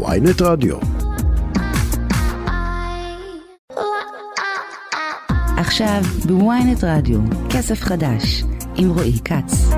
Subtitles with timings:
[0.00, 0.76] ויינט רדיו.
[5.56, 8.44] עכשיו בוויינט רדיו, כסף חדש,
[8.76, 9.68] עם רועי כץ.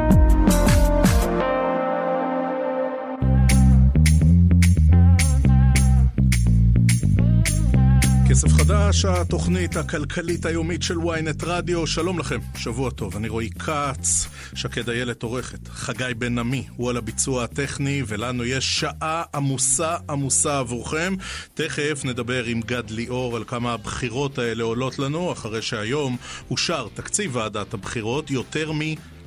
[8.35, 11.87] כסף חדש, התוכנית הכלכלית היומית של ynet רדיו.
[11.87, 13.17] שלום לכם, שבוע טוב.
[13.17, 18.81] אני רועי כץ, שקד איילת עורכת, חגי בן עמי הוא על הביצוע הטכני, ולנו יש
[18.81, 21.15] שעה עמוסה עמוסה עבורכם.
[21.55, 26.17] תכף נדבר עם גד ליאור על כמה הבחירות האלה עולות לנו, אחרי שהיום
[26.51, 28.81] אושר תקציב ועדת הבחירות יותר מ...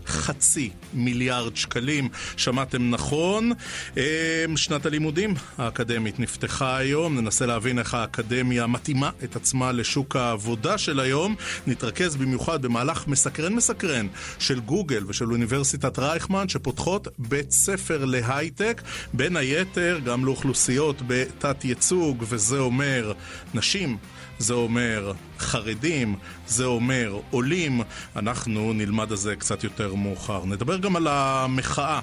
[0.07, 2.09] חצי מיליארד שקלים.
[2.37, 3.51] שמעתם נכון.
[3.97, 4.01] אמ,
[4.57, 7.19] שנת הלימודים האקדמית נפתחה היום.
[7.19, 11.35] ננסה להבין איך האקדמיה מתאימה את עצמה לשוק העבודה של היום.
[11.67, 14.07] נתרכז במיוחד במהלך מסקרן מסקרן
[14.39, 18.81] של גוגל ושל אוניברסיטת רייכמן שפותחות בית ספר להייטק,
[19.13, 23.13] בין היתר גם לאוכלוסיות בתת ייצוג, וזה אומר
[23.53, 23.97] נשים.
[24.39, 26.15] זה אומר חרדים,
[26.47, 27.81] זה אומר עולים.
[28.15, 30.45] אנחנו נלמד על זה קצת יותר מאוחר.
[30.45, 31.99] נדבר גם על המחאה,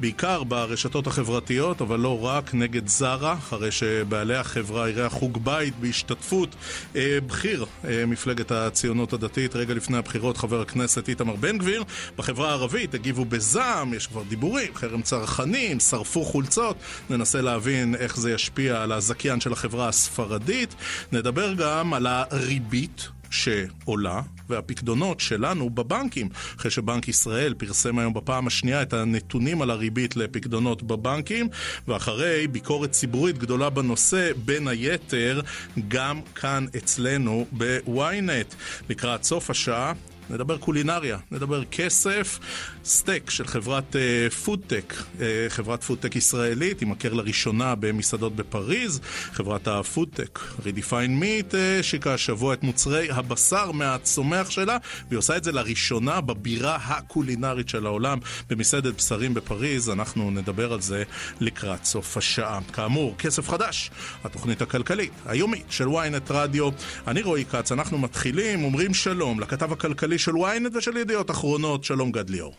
[0.00, 6.54] בעיקר ברשתות החברתיות, אבל לא רק, נגד זרה, אחרי שבעלי החברה אירח חוג בית בהשתתפות
[6.96, 11.84] אה, בכיר אה, מפלגת הציונות הדתית, רגע לפני הבחירות, חבר הכנסת איתמר בן גביר.
[12.16, 16.76] בחברה הערבית הגיבו בזעם, יש כבר דיבורים, חרם צרכנים, שרפו חולצות.
[17.10, 20.74] ננסה להבין איך זה ישפיע על הזכיין של החברה הספרדית.
[21.12, 23.08] נדבר גם על הריבית.
[23.30, 30.16] שעולה, והפקדונות שלנו בבנקים, אחרי שבנק ישראל פרסם היום בפעם השנייה את הנתונים על הריבית
[30.16, 31.48] לפקדונות בבנקים,
[31.88, 35.40] ואחרי ביקורת ציבורית גדולה בנושא, בין היתר,
[35.88, 38.54] גם כאן אצלנו בוויינט.
[38.88, 39.92] לקראת סוף השעה
[40.30, 42.38] נדבר קולינריה, נדבר כסף,
[42.84, 49.00] סטייק של חברת uh, פודטק, uh, חברת פודטק ישראלית, תימכר לראשונה במסעדות בפריז,
[49.32, 54.76] חברת הפודטק, Redefine Meat, uh, השיקה השבוע את מוצרי הבשר מהצומח שלה,
[55.08, 58.18] והיא עושה את זה לראשונה בבירה הקולינרית של העולם,
[58.48, 61.02] במסעדת בשרים בפריז, אנחנו נדבר על זה
[61.40, 62.60] לקראת סוף השעה.
[62.72, 63.90] כאמור, כסף חדש,
[64.24, 66.70] התוכנית הכלכלית, היומית של ynet רדיו.
[67.06, 72.10] אני רועי כץ, אנחנו מתחילים, אומרים שלום לכתב הכלכלי של ynet ושל ידיעות אחרונות, שלום
[72.12, 72.52] גד ליאור.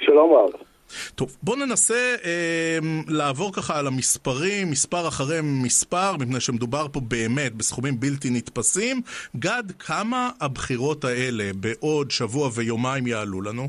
[0.00, 0.50] שלום רב.
[1.14, 7.52] טוב, בואו ננסה אה, לעבור ככה על המספרים, מספר אחרי מספר, מפני שמדובר פה באמת
[7.54, 8.96] בסכומים בלתי נתפסים.
[9.36, 13.62] גד, כמה הבחירות האלה בעוד שבוע ויומיים יעלו לנו?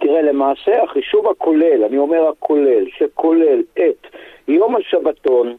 [0.00, 4.06] תראה, למעשה החישוב הכולל, אני אומר הכולל, שכולל את
[4.48, 5.56] יום השבתון,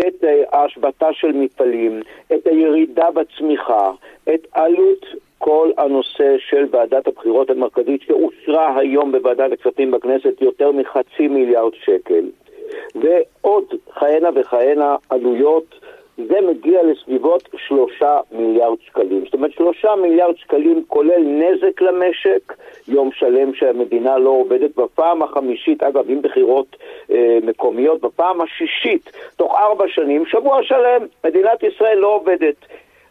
[0.00, 2.00] את ההשבתה של מפעלים,
[2.32, 3.90] את הירידה בצמיחה,
[4.34, 5.06] את עלות
[5.38, 12.24] כל הנושא של ועדת הבחירות המרכזית שאושרה היום בוועדת הכספים בכנסת יותר מחצי מיליארד שקל.
[12.94, 15.79] ועוד כהנה וכהנה עלויות
[16.28, 19.24] זה מגיע לסביבות שלושה מיליארד שקלים.
[19.24, 22.54] זאת אומרת שלושה מיליארד שקלים כולל נזק למשק,
[22.88, 26.76] יום שלם שהמדינה לא עובדת בפעם החמישית, אגב עם בחירות
[27.10, 32.56] אה, מקומיות, בפעם השישית, תוך ארבע שנים, שבוע שלם, מדינת ישראל לא עובדת.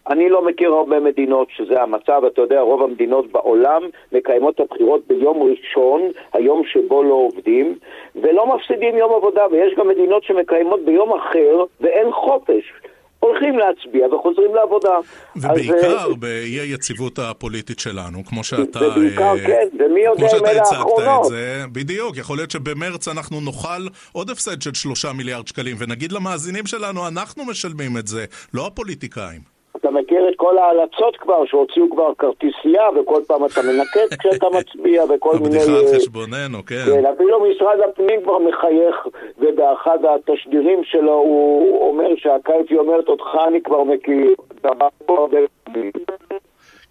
[0.09, 3.81] אני לא מכיר הרבה מדינות שזה המצב, אתה יודע, רוב המדינות בעולם
[4.12, 6.02] מקיימות את הבחירות ביום ראשון,
[6.34, 7.76] היום שבו לא עובדים,
[8.16, 12.74] ולא מפסידים יום עבודה, ויש גם מדינות שמקיימות ביום אחר ואין חופש.
[13.19, 14.94] הולכים להצביע וחוזרים לעבודה.
[15.35, 18.88] ובעיקר אז, באי היציבות הפוליטית שלנו, כמו שאתה...
[18.88, 21.25] ובעיקר, uh, כן, ומי יודע אם אלה האחרונות.
[21.25, 26.12] את זה, בדיוק, יכול להיות שבמרץ אנחנו נאכל עוד הפסד של שלושה מיליארד שקלים, ונגיד
[26.12, 29.59] למאזינים שלנו, אנחנו משלמים את זה, לא הפוליטיקאים.
[29.89, 35.03] אתה מכיר את כל ההלצות כבר, שהוציאו כבר כרטיסייה, וכל פעם אתה מנקד כשאתה מצביע,
[35.09, 35.57] וכל מיני...
[35.57, 36.75] הבדיחה על חשבוננו, כן.
[36.85, 39.07] כן, אפילו משרד הפנים כבר מחייך,
[39.38, 44.33] ובאחד התשדירים שלו הוא אומר שהקלפי אומרת, אותך אני כבר מכיר.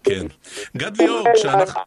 [0.03, 0.25] כן.
[0.77, 1.81] גד ליאור, כשאנחנו...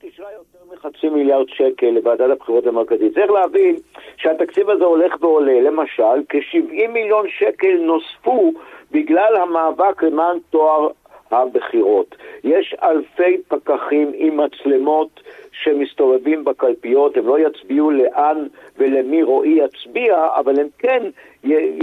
[0.00, 3.14] תשרה יותר מחצי מיליארד שקל לוועדת הבחירות המרכזית.
[3.14, 3.76] צריך להבין
[4.16, 5.60] שהתקציב הזה הולך ועולה.
[5.60, 8.52] למשל, כ-70 מיליון שקל נוספו
[8.92, 10.88] בגלל המאבק למען תואר
[11.30, 12.16] הבחירות.
[12.44, 15.20] יש אלפי פקחים עם מצלמות
[15.62, 18.46] שמסתובבים בקלפיות, הם לא יצביעו לאן
[18.78, 21.02] ולמי רועי יצביע, אבל הם כן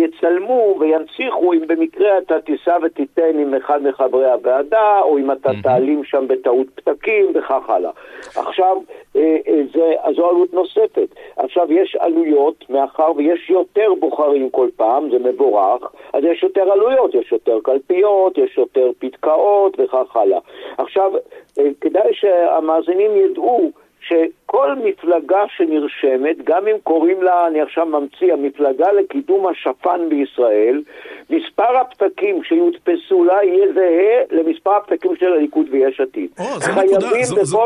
[0.01, 6.03] יצלמו וינציחו אם במקרה אתה תיסע ותיתן עם אחד מחברי הוועדה, או אם אתה תעלים
[6.03, 7.91] שם בטעות פתקים וכך הלאה.
[8.35, 8.77] עכשיו,
[9.15, 11.07] אה, אה, זה, זו עלות נוספת.
[11.37, 17.15] עכשיו, יש עלויות, מאחר ויש יותר בוחרים כל פעם, זה מבורך, אז יש יותר עלויות,
[17.15, 20.39] יש יותר קלפיות, יש יותר פתקאות וכך הלאה.
[20.77, 21.11] עכשיו,
[21.59, 23.68] אה, כדאי שהמאזינים ידעו
[23.99, 30.81] שכל מפלגה שנרשמת, גם אם קוראים לה, אני עכשיו ממציא, המפלגה לקידום השפן בישראל,
[31.29, 36.29] מספר הפתקים שיודפסו לה יהיה זהה למספר הפתקים של הליכוד ויש עתיד.
[36.39, 37.65] או, זו נקודה, זו, זו,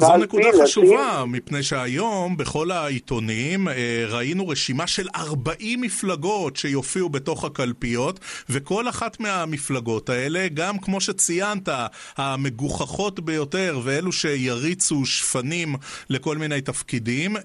[0.00, 3.74] זו נקודה חשובה, מפני שהיום בכל העיתונים אה,
[4.08, 11.68] ראינו רשימה של 40 מפלגות שיופיעו בתוך הקלפיות, וכל אחת מהמפלגות האלה, גם כמו שציינת,
[12.16, 15.74] המגוחכות ביותר, ואלו שיריצו שפנים
[16.10, 17.42] לכל מיני תפקידים, אה,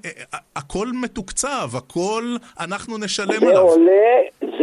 [0.55, 3.61] הכל מתוקצב, הכל אנחנו נשלם זה עליו.
[3.61, 3.91] עולה,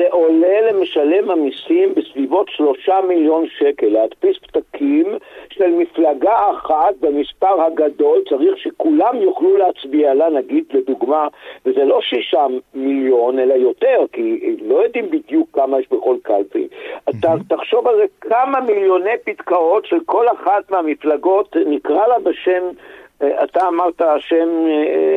[0.05, 5.07] זה עולה למשלם המיסים בסביבות שלושה מיליון שקל, להדפיס פתקים
[5.51, 11.29] של מפלגה אחת במספר הגדול, צריך שכולם יוכלו להצביע לה, נגיד לדוגמה,
[11.67, 16.69] וזה לא שישה מיליון, אלא יותר, כי לא יודעים בדיוק כמה יש בכל קלפי.
[17.11, 22.63] אתה תחשוב על זה כמה מיליוני פתקאות של כל אחת מהמפלגות, נקרא לה בשם...
[23.45, 24.49] אתה אמרת שם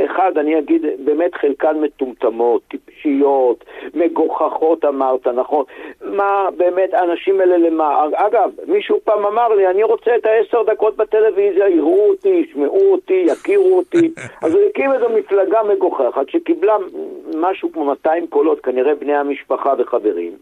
[0.06, 5.63] אחד, אני אגיד, באמת חלקן מטומטמות, טיפשיות, מגוחכות אמרת, נכון?
[6.01, 8.06] מה באמת האנשים האלה למה?
[8.15, 13.24] אגב, מישהו פעם אמר לי, אני רוצה את העשר דקות בטלוויזיה, יראו אותי, ישמעו אותי,
[13.27, 14.12] יכירו אותי.
[14.44, 16.75] אז הוא הקים איזו מפלגה מגוחכת שקיבלה
[17.36, 20.33] משהו כמו 200 קולות, כנראה בני המשפחה וחברים,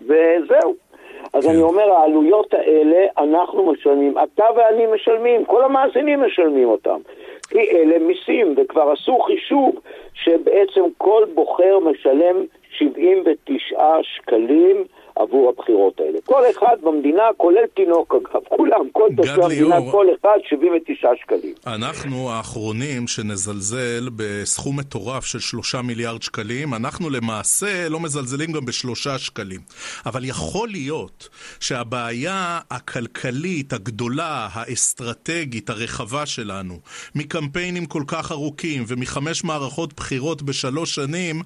[0.00, 0.91] וזהו.
[1.32, 7.00] אז אני אומר, העלויות האלה אנחנו משלמים, אתה ואני משלמים, כל המאזינים משלמים אותם.
[7.48, 9.80] כי אלה מיסים, וכבר עשו חישוב
[10.14, 12.36] שבעצם כל בוחר משלם
[12.70, 14.84] 79 שקלים
[15.16, 16.18] עבור הבחירות האלה.
[16.24, 21.54] כל אחד במדינה, כולל תינוק אגב, כולם, כל תושבי המדינה, כל אחד 79 שקלים.
[21.66, 29.18] אנחנו האחרונים שנזלזל בסכום מטורף של שלושה מיליארד שקלים, אנחנו למעשה לא מזלזלים גם בשלושה
[29.18, 29.60] שקלים.
[30.06, 31.28] אבל יכול להיות
[31.60, 36.74] שהבעיה הכלכלית הגדולה, האסטרטגית, הרחבה שלנו,
[37.14, 41.42] מקמפיינים כל כך ארוכים ומחמש מערכות בחירות בשלוש שנים,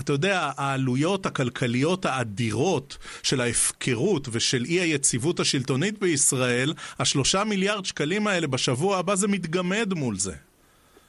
[0.00, 8.26] אתה יודע, העלויות הכלכליות האדירות של ההפקרות ושל אי היציבות השלטונית בישראל, השלושה מיליארד שקלים
[8.26, 10.32] האלה בשבוע הבא זה מתגמד מול זה.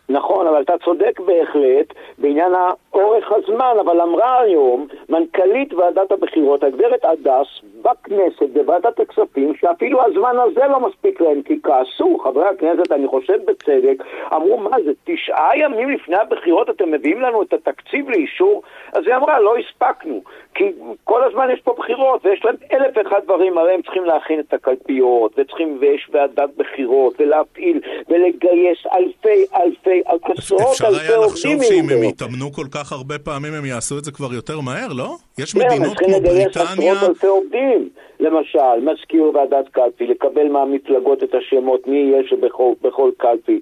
[0.10, 2.54] נכון, אבל אתה צודק בהחלט בעניין
[2.94, 7.48] אורך הזמן, אבל אמרה היום מנכ"לית ועדת הבחירות, הגברת הדס,
[7.82, 13.38] בכנסת, בוועדת הכספים, שאפילו הזמן הזה לא מספיק להם, כי כעסו חברי הכנסת, אני חושב
[13.46, 14.04] בצדק,
[14.34, 18.62] אמרו, מה זה, תשעה ימים לפני הבחירות אתם מביאים לנו את התקציב לאישור?
[18.94, 20.22] אז היא אמרה, לא הספקנו,
[20.56, 20.64] כי
[21.04, 24.54] כל הזמן יש פה בחירות, ויש להם אלף ואחד דברים, הרי הם צריכים להכין את
[24.54, 30.68] הקלפיות, וצריכים, ויש ועדת בחירות, ולהפעיל, ולגייס אלפי אלפי, עשרות אלפי עובדים.
[30.72, 34.34] אפשר היה לחשוב שאם הם יתאמנו כל כך הרבה פעמים, הם יעשו את זה כבר
[34.34, 35.16] יותר מהר, לא?
[35.38, 36.94] יש מדינות כמו בריטניה...
[36.94, 37.90] עשרות אלפי עובדים.
[38.20, 43.60] למשל, מזכיר ועדת קלפי, לקבל מהמפלגות את השמות, מי יהיה שבכל, בכל קלפי,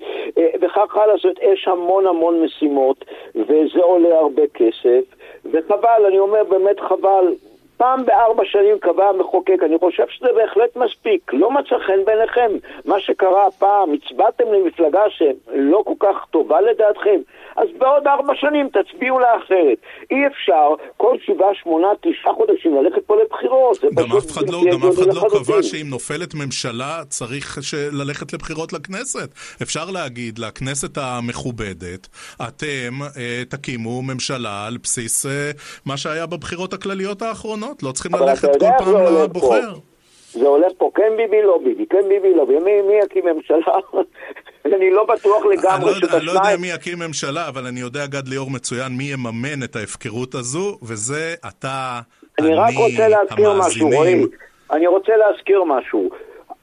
[0.61, 3.05] וכך הלאה, זאת אומרת, יש המון המון משימות,
[3.35, 5.03] וזה עולה הרבה כסף,
[5.45, 7.33] וחבל, אני אומר באמת חבל,
[7.77, 12.51] פעם בארבע שנים קבע המחוקק, אני חושב שזה בהחלט מספיק, לא מצא חן בעיניכם.
[12.85, 17.19] מה שקרה הפעם, הצבעתם למפלגה שלא כל כך טובה לדעתכם,
[17.57, 19.77] אז בעוד ארבע שנים תצביעו לה אחרת.
[20.11, 23.77] אי אפשר כל שבעה, שמונה, תשעה חודשים ללכת פה לבחירות.
[23.83, 27.57] גם אף אחד לא, גם אף אחד לא קבע שאם נופלת ממשלה צריך
[27.91, 29.29] ללכת לבחירות לכנסת.
[29.61, 32.07] אפשר להגיד לכנסת המכובדת,
[32.47, 35.51] אתם אה, תקימו ממשלה על בסיס אה,
[35.85, 37.66] מה שהיה בבחירות הכלליות האחרונות.
[37.83, 39.73] לא צריכים ללכת כל פעם לבוחר.
[40.31, 42.59] זה הולך פה כן ביבי, לא ביבי, כן ביבי, לא ביבי.
[42.59, 43.73] מי, מי יקים ממשלה?
[44.75, 46.17] אני לא בטוח לגמרי שבשניים...
[46.17, 49.75] אני לא יודע מי יקים ממשלה, אבל אני יודע, גד ליאור מצוין, מי יממן את
[49.75, 51.99] ההפקרות הזו, וזה אתה,
[52.39, 54.21] אני, אני, רק רוצה להזכיר משהו, רועי.
[54.71, 56.09] אני רוצה להזכיר משהו.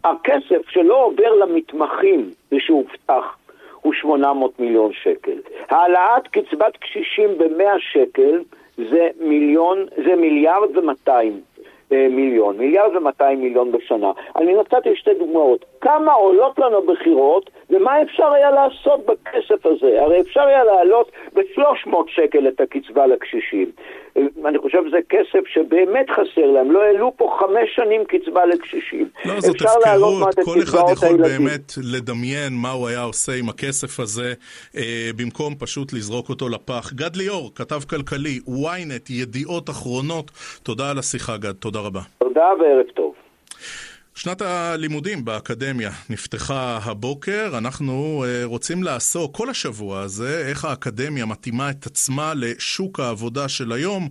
[0.04, 3.24] הכסף שלא עובר למתמחים, ושהובטח,
[3.80, 5.38] הוא 800 מיליון שקל.
[5.70, 8.42] העלאת קצבת קשישים ב-100 שקל
[8.76, 11.40] זה מיליון, זה מיליארד ומאתיים.
[11.90, 14.12] מיליון, מיליארד ומאתיים מיליון בשנה.
[14.36, 15.64] אני נתתי שתי דוגמאות.
[15.80, 20.02] כמה עולות לנו בחירות ומה אפשר היה לעשות בכסף הזה?
[20.02, 23.70] הרי אפשר היה להעלות ב-300 שקל את הקצבה לקשישים.
[24.46, 26.70] אני חושב שזה כסף שבאמת חסר להם.
[26.70, 29.08] לא העלו פה חמש שנים קצבה לקשישים.
[29.24, 30.34] לא, זאת הפקרות.
[30.44, 31.46] כל אחד יכול הילדים.
[31.46, 34.32] באמת לדמיין מה הוא היה עושה עם הכסף הזה,
[34.76, 36.92] אה, במקום פשוט לזרוק אותו לפח.
[36.92, 40.30] גד ליאור, כתב כלכלי, ynet, ידיעות אחרונות.
[40.62, 41.52] תודה על השיחה, גד.
[41.52, 42.00] תודה רבה.
[42.18, 43.14] תודה וערב טוב.
[44.16, 51.70] שנת הלימודים באקדמיה נפתחה הבוקר, אנחנו uh, רוצים לעסוק כל השבוע הזה איך האקדמיה מתאימה
[51.70, 54.08] את עצמה לשוק העבודה של היום.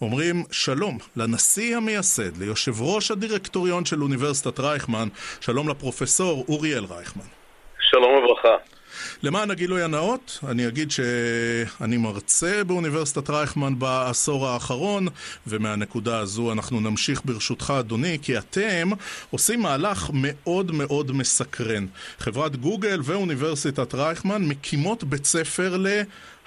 [0.00, 5.08] אומרים שלום לנשיא המייסד, ליושב ראש הדירקטוריון של אוניברסיטת רייכמן,
[5.40, 7.26] שלום לפרופסור אוריאל רייכמן.
[7.80, 8.75] שלום וברכה.
[9.22, 15.08] למען הגילוי הנאות, אני אגיד שאני מרצה באוניברסיטת רייכמן בעשור האחרון,
[15.46, 18.90] ומהנקודה הזו אנחנו נמשיך ברשותך, אדוני, כי אתם
[19.30, 21.86] עושים מהלך מאוד מאוד מסקרן.
[22.18, 25.86] חברת גוגל ואוניברסיטת רייכמן מקימות בית ספר ל...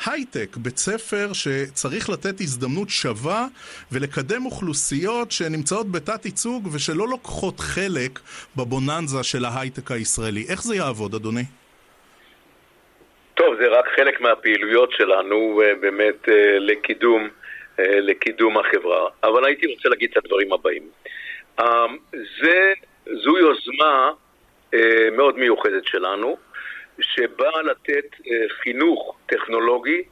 [0.05, 3.47] הייטק, בית ספר שצריך לתת הזדמנות שווה
[3.91, 8.19] ולקדם אוכלוסיות שנמצאות בתת ייצוג ושלא לוקחות חלק
[8.55, 10.45] בבוננזה של ההייטק הישראלי.
[10.47, 11.43] איך זה יעבוד, אדוני?
[13.39, 17.29] טוב, זה רק חלק מהפעילויות שלנו אה, באמת אה, לקידום,
[17.79, 20.89] אה, לקידום החברה, אבל הייתי רוצה להגיד את הדברים הבאים.
[22.13, 22.73] זה,
[23.05, 24.11] זו יוזמה
[25.11, 26.37] מאוד מיוחדת שלנו,
[27.01, 28.05] שבאה לתת
[28.49, 30.03] חינוך טכנולוגי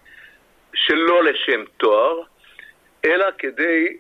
[0.76, 2.22] שלא לשם תואר,
[3.06, 3.98] אלא כדי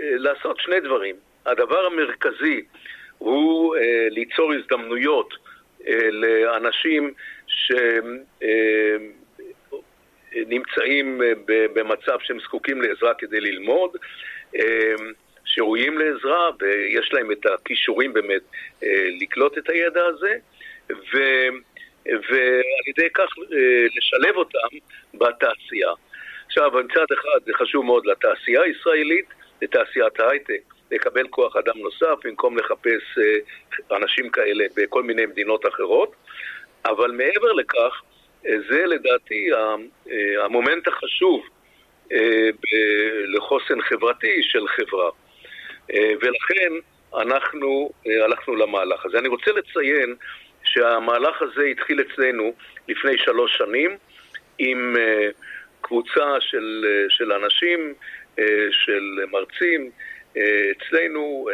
[0.00, 1.16] לעשות שני דברים.
[1.46, 2.62] הדבר המרכזי
[3.18, 3.76] הוא
[4.10, 5.34] ליצור הזדמנויות
[6.10, 7.14] לאנשים
[10.32, 13.96] שנמצאים במצב שהם זקוקים לעזרה כדי ללמוד,
[15.44, 18.42] שראויים לעזרה ויש להם את הכישורים באמת
[19.20, 20.34] לקלוט את הידע הזה,
[20.90, 21.18] ו...
[22.06, 23.28] ועל ידי כך
[23.96, 24.76] לשלב אותם
[25.14, 25.90] בתעשייה.
[26.46, 29.26] עכשיו, מצד אחד זה חשוב מאוד לתעשייה הישראלית,
[29.62, 33.18] לתעשיית ההייטק, לקבל כוח אדם נוסף במקום לחפש
[33.90, 36.16] אנשים כאלה בכל מיני מדינות אחרות.
[36.86, 38.02] אבל מעבר לכך,
[38.46, 41.42] אה, זה לדעתי אה, המומנט החשוב
[42.12, 42.50] אה,
[43.34, 45.10] לחוסן חברתי של חברה.
[46.20, 46.72] ולכן
[47.14, 47.90] אנחנו
[48.24, 49.18] הלכנו למהלך הזה.
[49.18, 50.14] אני רוצה לציין
[50.64, 52.52] שהמהלך הזה התחיל אצלנו
[52.88, 53.96] לפני שלוש שנים
[54.58, 54.96] עם
[55.80, 57.94] קבוצה של, של אנשים,
[58.70, 59.90] של מרצים.
[60.32, 61.48] אצלנו,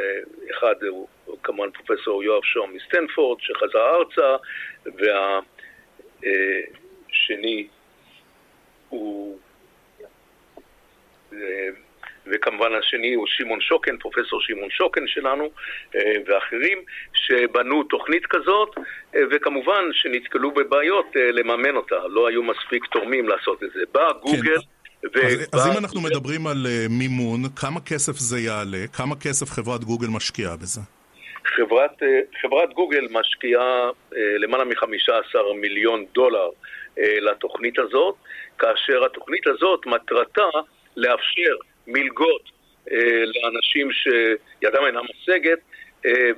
[0.50, 1.08] אחד הוא
[1.42, 4.36] כמובן פרופסור יואב שום מסטנפורד שחזר ארצה,
[7.10, 7.66] והשני
[8.88, 9.38] הוא...
[12.26, 15.50] וכמובן השני הוא שמעון שוקן, פרופסור שמעון שוקן שלנו
[16.26, 16.78] ואחרים
[17.14, 18.74] שבנו תוכנית כזאת
[19.30, 23.80] וכמובן שנתקלו בבעיות לממן אותה, לא היו מספיק תורמים לעשות את זה.
[23.92, 24.73] בא כן.
[25.14, 25.26] ו...
[25.26, 28.86] אז, אז אם אנחנו מדברים על מימון, כמה כסף זה יעלה?
[28.92, 30.80] כמה כסף חברת גוגל משקיעה בזה?
[31.44, 36.48] חברת, אה, חברת גוגל משקיעה אה, למעלה מ-15 מיליון דולר
[37.20, 38.14] לתוכנית הזאת,
[38.58, 40.48] כאשר התוכנית הזאת מטרתה
[40.96, 41.56] לאפשר
[41.86, 42.42] מלגות
[43.34, 45.58] לאנשים שידם אינה משגת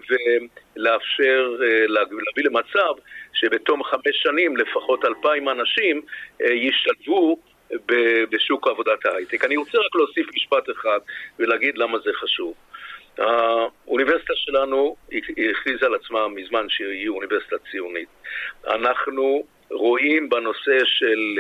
[0.09, 1.57] ולאפשר,
[1.89, 2.95] להביא למצב
[3.33, 6.03] שבתום חמש שנים לפחות אלפיים אנשים
[6.41, 7.39] ישתלבו
[8.31, 9.45] בשוק עבודת ההייטק.
[9.45, 10.99] אני רוצה רק להוסיף משפט אחד
[11.39, 12.55] ולהגיד למה זה חשוב.
[13.19, 14.97] האוניברסיטה שלנו
[15.51, 18.09] הכריזה על עצמה מזמן שהיא אוניברסיטה ציונית.
[18.67, 21.39] אנחנו רואים בנושא של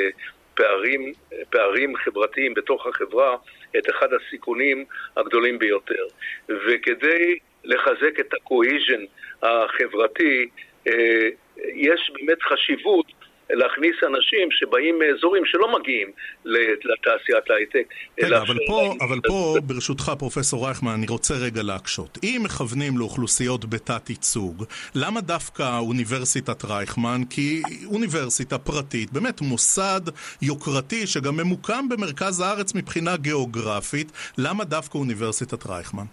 [0.54, 1.12] פערים,
[1.50, 3.36] פערים חברתיים בתוך החברה
[3.78, 4.84] את אחד הסיכונים
[5.16, 6.04] הגדולים ביותר.
[6.48, 9.04] וכדי לחזק את הקוהיז'ן
[9.42, 10.48] החברתי,
[10.86, 11.28] אה,
[11.74, 13.06] יש באמת חשיבות
[13.50, 16.10] להכניס אנשים שבאים מאזורים שלא מגיעים
[16.84, 17.86] לתעשיית ההייטק.
[18.16, 22.18] כן, אבל פה, אבל פה, ברשותך, פרופסור רייכמן, אני רוצה רגע להקשות.
[22.22, 27.20] אם מכוונים לאוכלוסיות בתת ייצוג, למה דווקא אוניברסיטת רייכמן?
[27.30, 30.00] כי אוניברסיטה פרטית, באמת מוסד
[30.42, 36.04] יוקרתי שגם ממוקם במרכז הארץ מבחינה גיאוגרפית, למה דווקא אוניברסיטת רייכמן?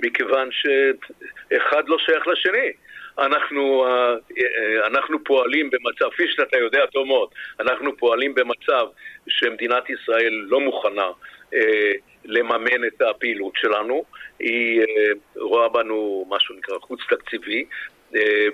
[0.00, 2.85] מכיוון שאחד לא שייך לשני.
[3.18, 7.28] אנחנו, אה, אה, אנחנו פועלים במצב, כפי שאתה יודע טוב מאוד,
[7.60, 8.86] אנחנו פועלים במצב
[9.28, 11.06] שמדינת ישראל לא מוכנה
[11.54, 11.92] אה,
[12.24, 14.04] לממן את הפעילות שלנו,
[14.38, 14.82] היא
[15.36, 17.64] רואה בנו מה שנקרא חוץ תקציבי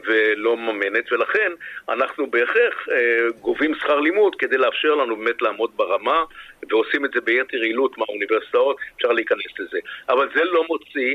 [0.07, 1.53] ולא מממנת, ולכן
[1.89, 2.89] אנחנו בהכרח
[3.41, 6.25] גובים שכר לימוד כדי לאפשר לנו באמת לעמוד ברמה,
[6.71, 9.79] ועושים את זה ביתר יעילות מהאוניברסיטאות, אפשר להיכנס לזה.
[10.09, 11.15] אבל זה לא מוציא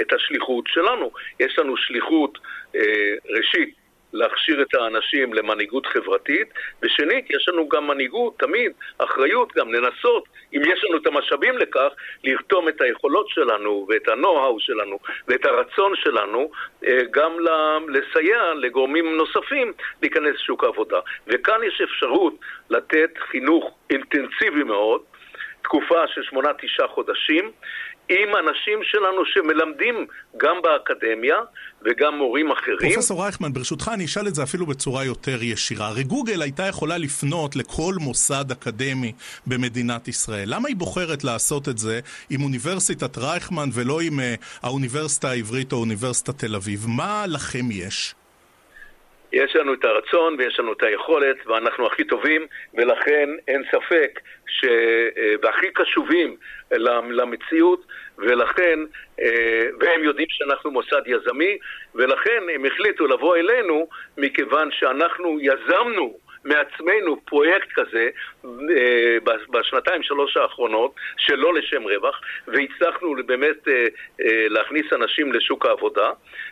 [0.00, 1.10] את השליחות שלנו.
[1.40, 2.38] יש לנו שליחות,
[2.74, 3.74] אה, ראשית,
[4.12, 6.48] להכשיר את האנשים למנהיגות חברתית,
[6.82, 11.88] ושנית, יש לנו גם מנהיגות, תמיד, אחריות גם לנסות, אם יש לנו את המשאבים לכך,
[12.24, 16.50] לרתום את היכולות שלנו ואת ה-know-how שלנו ואת הרצון שלנו
[16.86, 17.36] אה, גם
[17.88, 21.00] לסייע לגורמים נוספים להיכנס לשוק העבודה.
[21.26, 22.34] וכאן יש אפשרות
[22.70, 25.02] לתת חינוך אינטנסיבי מאוד,
[25.62, 27.50] תקופה של שמונה-תשעה חודשים,
[28.08, 30.06] עם אנשים שלנו שמלמדים
[30.36, 31.36] גם באקדמיה
[31.82, 32.92] וגם מורים אחרים.
[32.92, 35.88] פרופסור רייכמן, ברשותך אני אשאל את זה אפילו בצורה יותר ישירה.
[35.88, 39.12] הרי גוגל הייתה יכולה לפנות לכל מוסד אקדמי
[39.46, 40.54] במדינת ישראל.
[40.54, 44.22] למה היא בוחרת לעשות את זה עם אוניברסיטת רייכמן ולא עם uh,
[44.62, 46.84] האוניברסיטה העברית או אוניברסיטת תל אביב?
[46.88, 48.14] מה לכם יש?
[49.32, 54.64] יש לנו את הרצון ויש לנו את היכולת ואנחנו הכי טובים ולכן אין ספק ש...
[54.64, 56.36] אה, והכי קשובים
[57.10, 57.86] למציאות
[58.18, 58.78] ולכן,
[59.20, 61.58] אה, והם יודעים שאנחנו מוסד יזמי
[61.94, 68.08] ולכן הם החליטו לבוא אלינו מכיוון שאנחנו יזמנו מעצמנו פרויקט כזה
[68.44, 69.16] אה,
[69.50, 73.86] בשנתיים שלוש האחרונות שלא לשם רווח והצלחנו באמת אה,
[74.20, 76.10] אה, להכניס אנשים לשוק העבודה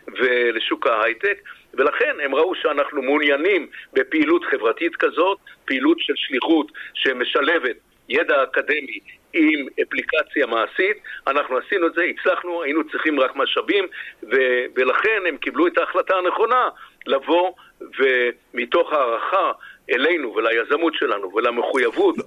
[0.08, 1.38] ולשוק ההייטק
[1.74, 7.76] ולכן הם ראו שאנחנו מעוניינים בפעילות חברתית כזאת, פעילות של שליחות שמשלבת
[8.08, 8.98] ידע אקדמי
[9.32, 13.86] עם אפליקציה מעשית, אנחנו עשינו את זה, הצלחנו, היינו צריכים רק משאבים
[14.22, 16.68] ו- ולכן הם קיבלו את ההחלטה הנכונה
[17.06, 19.52] לבוא ומתוך הערכה
[19.90, 22.24] אלינו וליזמות שלנו ולמחויבות לא.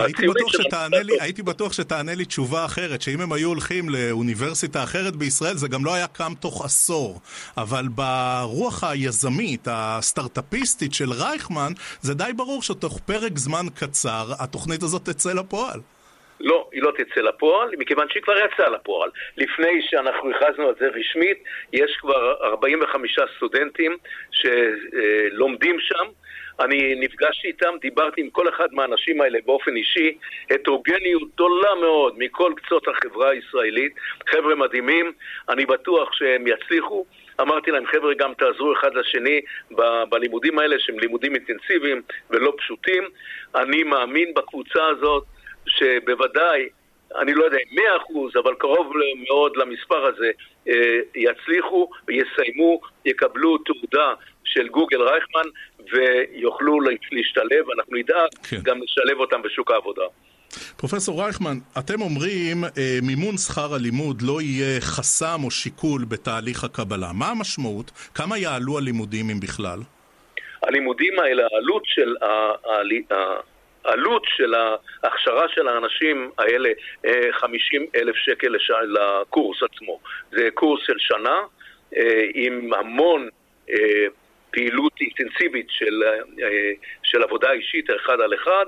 [0.00, 4.82] הייתי בטוח, שתענה לי, הייתי בטוח שתענה לי תשובה אחרת, שאם הם היו הולכים לאוניברסיטה
[4.82, 7.20] אחרת בישראל זה גם לא היה קם תוך עשור.
[7.56, 15.02] אבל ברוח היזמית, הסטארט-אפיסטית של רייכמן, זה די ברור שתוך פרק זמן קצר התוכנית הזאת
[15.04, 15.80] תצא לפועל.
[16.40, 19.10] לא, היא לא תצא לפועל, מכיוון שהיא כבר יצאה לפועל.
[19.36, 21.38] לפני שאנחנו הכרזנו על זה רשמית,
[21.72, 23.96] יש כבר 45 סטודנטים
[24.30, 26.06] שלומדים שם.
[26.60, 30.18] אני נפגשתי איתם, דיברתי עם כל אחד מהאנשים האלה באופן אישי,
[30.50, 33.92] הטרוגניות גדולה מאוד מכל קצות החברה הישראלית,
[34.28, 35.12] חבר'ה מדהימים,
[35.48, 37.04] אני בטוח שהם יצליחו.
[37.40, 43.04] אמרתי להם, חבר'ה, גם תעזרו אחד לשני ב- בלימודים האלה, שהם לימודים אינטנסיביים ולא פשוטים.
[43.54, 45.24] אני מאמין בקבוצה הזאת
[45.66, 46.68] שבוודאי
[47.22, 47.78] אני לא יודע אם
[48.34, 48.92] 100%, אבל קרוב
[49.28, 50.30] מאוד למספר הזה,
[50.68, 55.48] אה, יצליחו ויסיימו, יקבלו תעודה של גוגל רייכמן
[55.92, 56.80] ויוכלו
[57.12, 58.56] להשתלב, אנחנו נדאג כן.
[58.62, 60.02] גם לשלב אותם בשוק העבודה.
[60.76, 67.12] פרופסור רייכמן, אתם אומרים אה, מימון שכר הלימוד לא יהיה חסם או שיקול בתהליך הקבלה.
[67.12, 67.90] מה המשמעות?
[68.14, 69.78] כמה יעלו הלימודים אם בכלל?
[70.62, 72.14] הלימודים האלה, העלות של
[73.84, 74.54] העלות של
[75.02, 76.70] ההכשרה של האנשים האלה
[77.30, 78.70] 50 אה, אלף שקל לש...
[78.70, 80.00] לקורס עצמו.
[80.32, 81.42] זה קורס של שנה
[81.96, 83.28] אה, עם המון
[83.70, 84.06] אה,
[84.50, 86.02] פעילות אינטנסיבית של,
[87.02, 88.66] של עבודה אישית אחד על אחד,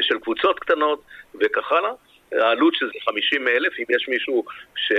[0.00, 1.02] של קבוצות קטנות
[1.40, 1.90] וכך הלאה.
[2.32, 4.44] העלות של זה 50 אלף, אם יש מישהו
[4.76, 4.92] ש...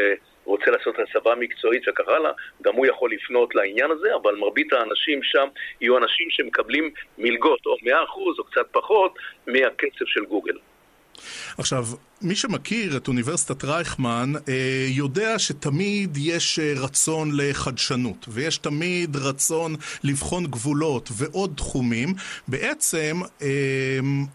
[0.50, 2.32] רוצה לעשות הסבה מקצועית וכך הלאה,
[2.62, 5.48] גם הוא יכול לפנות לעניין הזה, אבל מרבית האנשים שם
[5.82, 9.14] יהיו אנשים שמקבלים מלגות או 100% או קצת פחות
[9.48, 10.58] מהקצב של גוגל.
[11.58, 11.84] עכשיו,
[12.22, 19.76] מי שמכיר את אוניברסיטת רייכמן אה, יודע שתמיד יש אה, רצון לחדשנות ויש תמיד רצון
[20.04, 22.14] לבחון גבולות ועוד תחומים.
[22.48, 23.48] בעצם אה,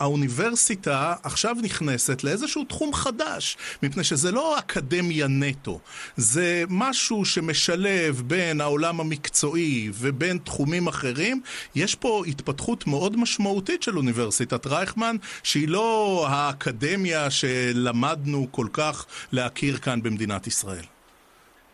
[0.01, 5.81] האוניברסיטה עכשיו נכנסת לאיזשהו תחום חדש, מפני שזה לא אקדמיה נטו,
[6.17, 11.41] זה משהו שמשלב בין העולם המקצועי ובין תחומים אחרים.
[11.75, 17.74] יש פה התפתחות מאוד משמעותית של אוניברסיטת רייכמן, שהיא לא האקדמיה של...
[17.75, 20.85] למדנו כל כך להכיר כאן במדינת ישראל?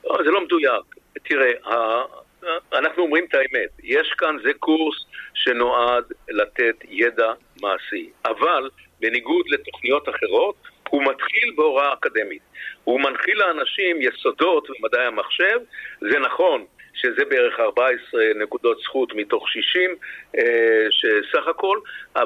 [0.04, 0.84] לא, זה לא מדויק.
[1.22, 1.52] תראה,
[2.72, 4.96] אנחנו אומרים את האמת, יש כאן, זה קורס
[5.34, 7.32] שנועד לתת ידע
[7.62, 10.54] מעשי, אבל בניגוד לתוכניות אחרות,
[10.88, 12.42] הוא מתחיל בהוראה אקדמית.
[12.84, 15.58] הוא מנחיל לאנשים יסודות במדעי המחשב,
[16.00, 16.64] זה נכון
[17.00, 19.90] שזה בערך 14 נקודות זכות מתוך 60
[20.38, 21.78] אה, שסך הכל,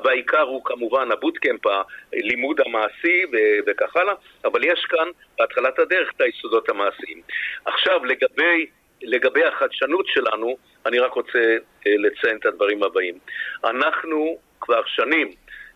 [0.04, 1.66] והעיקר הוא כמובן הבוטקאמפ,
[2.12, 3.22] הלימוד המעשי
[3.66, 5.08] וכך הלאה, אבל יש כאן
[5.38, 7.20] בהתחלת הדרך את היסודות המעשיים.
[7.64, 8.66] עכשיו לגבי,
[9.02, 10.56] לגבי החדשנות שלנו,
[10.86, 11.38] אני רק רוצה
[11.86, 13.18] אה, לציין את הדברים הבאים.
[13.64, 15.30] אנחנו כבר שנים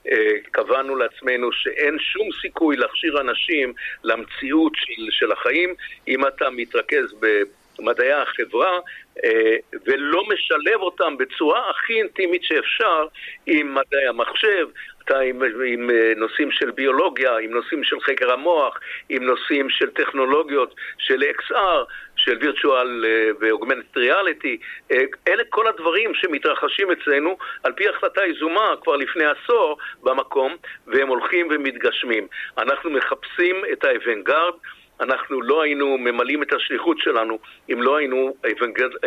[0.07, 3.73] אה, קבענו לעצמנו שאין שום סיכוי להכשיר אנשים
[4.05, 5.75] למציאות של, של החיים
[6.09, 7.27] אם אתה מתרכז ב...
[7.81, 8.79] מדעי החברה
[9.25, 13.07] אה, ולא משלב אותם בצורה הכי אינטימית שאפשר
[13.47, 14.69] עם מדעי המחשב,
[15.11, 20.75] עם, עם אה, נושאים של ביולוגיה, עם נושאים של חקר המוח, עם נושאים של טכנולוגיות
[20.99, 21.85] של XR,
[22.17, 23.05] של וירטואל
[23.41, 24.59] ואוגמנט ריאליטי.
[25.29, 31.49] אלה כל הדברים שמתרחשים אצלנו על פי החלטה יזומה כבר לפני עשור במקום, והם הולכים
[31.51, 32.27] ומתגשמים.
[32.59, 34.53] אנחנו מחפשים את האבנגרד.
[35.01, 37.39] אנחנו לא היינו ממלאים את השליחות שלנו
[37.73, 38.35] אם לא היינו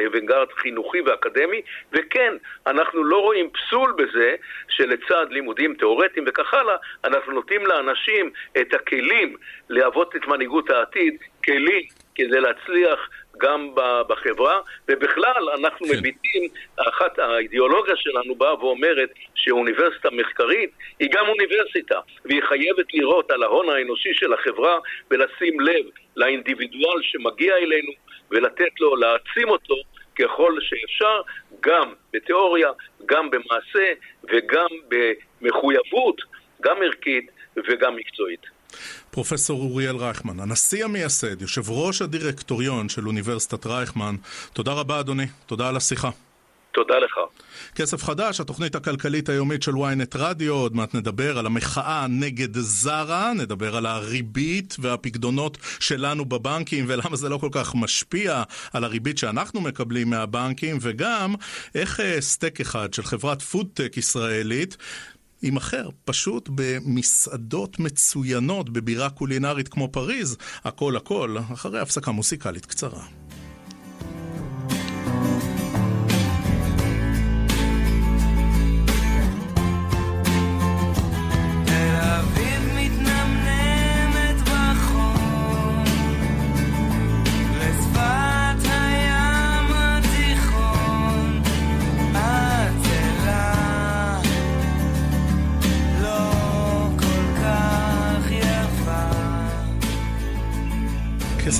[0.05, 1.61] אבנגרד חינוכי ואקדמי,
[1.93, 2.33] וכן,
[2.67, 4.35] אנחנו לא רואים פסול בזה
[4.69, 9.35] שלצד לימודים תיאורטיים וכך הלאה, אנחנו נותנים לאנשים את הכלים
[9.69, 13.69] להוות את מנהיגות העתיד, כלים כדי להצליח גם
[14.07, 15.93] בחברה, ובכלל אנחנו כן.
[15.93, 16.43] מביטים,
[16.89, 20.69] אחת האידיאולוגיה שלנו באה ואומרת שאוניברסיטה מחקרית
[20.99, 24.77] היא גם אוניברסיטה, והיא חייבת לראות על ההון האנושי של החברה
[25.11, 27.91] ולשים לב לאינדיבידואל שמגיע אלינו
[28.31, 29.75] ולתת לו, להעצים אותו
[30.19, 31.21] ככל שאפשר,
[31.61, 32.71] גם בתיאוריה,
[33.05, 33.93] גם במעשה
[34.23, 34.67] וגם
[35.41, 36.21] במחויבות,
[36.61, 38.60] גם ערכית וגם מקצועית.
[39.11, 44.15] פרופסור אוריאל רייכמן, הנשיא המייסד, יושב ראש הדירקטוריון של אוניברסיטת רייכמן,
[44.53, 46.09] תודה רבה אדוני, תודה על השיחה.
[46.73, 47.19] תודה לך.
[47.75, 53.33] כסף חדש, התוכנית הכלכלית היומית של ynet רדיו, עוד מעט נדבר על המחאה נגד זרה,
[53.33, 59.61] נדבר על הריבית והפקדונות שלנו בבנקים ולמה זה לא כל כך משפיע על הריבית שאנחנו
[59.61, 61.35] מקבלים מהבנקים, וגם
[61.75, 64.77] איך אה, סטייק אחד של חברת פודטק ישראלית
[65.43, 73.05] יימכר פשוט במסעדות מצוינות בבירה קולינרית כמו פריז, הכל הכל, אחרי הפסקה מוסיקלית קצרה.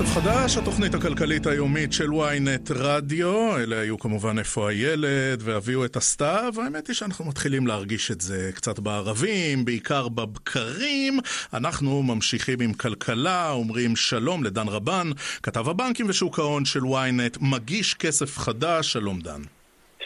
[0.05, 3.57] חדש, התוכנית הכלכלית היומית של ynet רדיו.
[3.57, 6.53] אלה היו כמובן איפה הילד, והביאו את הסתיו.
[6.63, 11.19] האמת היא שאנחנו מתחילים להרגיש את זה קצת בערבים, בעיקר בבקרים.
[11.53, 15.07] אנחנו ממשיכים עם כלכלה, אומרים שלום לדן רבן,
[15.43, 18.93] כתב הבנקים ושוק ההון של ynet, מגיש כסף חדש.
[18.93, 19.41] שלום דן.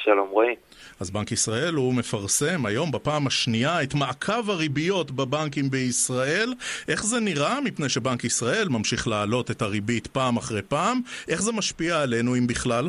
[0.03, 0.55] שלום רועי.
[0.99, 6.53] אז בנק ישראל הוא מפרסם היום בפעם השנייה את מעקב הריביות בבנקים בישראל.
[6.87, 7.61] איך זה נראה?
[7.61, 10.97] מפני שבנק ישראל ממשיך להעלות את הריבית פעם אחרי פעם.
[11.29, 12.85] איך זה משפיע עלינו, אם בכלל?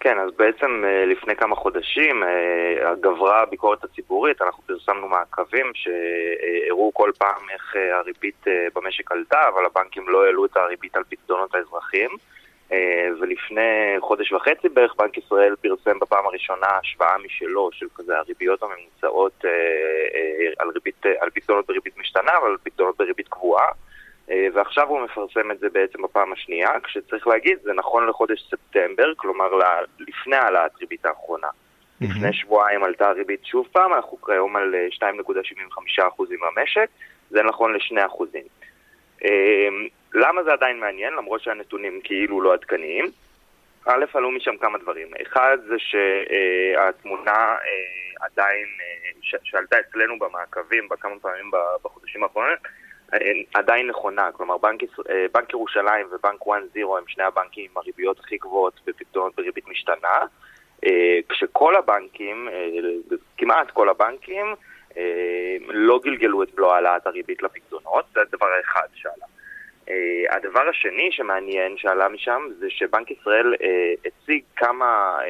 [0.00, 6.90] כן, אז בעצם אה, לפני כמה חודשים אה, גברה הביקורת הציבורית, אנחנו פרסמנו מעקבים שהראו
[6.94, 11.54] כל פעם איך אה, הריבית במשק עלתה, אבל הבנקים לא העלו את הריבית על פקדונות
[11.54, 12.10] האזרחים.
[12.72, 18.62] אה, ולפני חודש וחצי בערך בנק ישראל פרסם בפעם הראשונה השוואה משלו של כזה הריביות
[18.62, 23.68] הממוצעות אה, אה, על, ריבית, על פקדונות בריבית משתנה, אבל על פקדונות בריבית קבועה.
[24.54, 29.48] ועכשיו הוא מפרסם את זה בעצם בפעם השנייה, כשצריך להגיד, זה נכון לחודש ספטמבר, כלומר
[29.98, 31.46] לפני העלאת ריבית האחרונה.
[31.46, 32.04] Mm-hmm.
[32.04, 36.88] לפני שבועיים עלתה הריבית שוב פעם, אנחנו כיום על 2.75% במשק,
[37.30, 38.24] זה נכון ל-2%.
[40.14, 43.04] למה זה עדיין מעניין, למרות שהנתונים כאילו לא עדכניים?
[43.86, 45.08] א', עלו משם כמה דברים.
[45.22, 51.50] אחד זה שהתמונה אה, עדיין, אה, שעלתה אצלנו במעקבים בכמה פעמים
[51.84, 52.56] בחודשים האחרונים,
[53.14, 53.18] אה,
[53.54, 54.32] עדיין נכונה.
[54.32, 54.80] כלומר, בנק,
[55.32, 60.18] בנק ירושלים ובנק 1-0 הם שני הבנקים עם הריביות הכי גבוהות בפקדונות בריבית משתנה,
[61.28, 62.48] כשכל הבנקים,
[63.38, 64.54] כמעט כל הבנקים,
[65.68, 69.26] לא גלגלו את מלוא העלאת הריבית לפקדונות, זה הדבר האחד שעלה.
[69.88, 75.24] Uh, הדבר השני שמעניין שעלה משם זה שבנק ישראל uh, הציג כמה uh,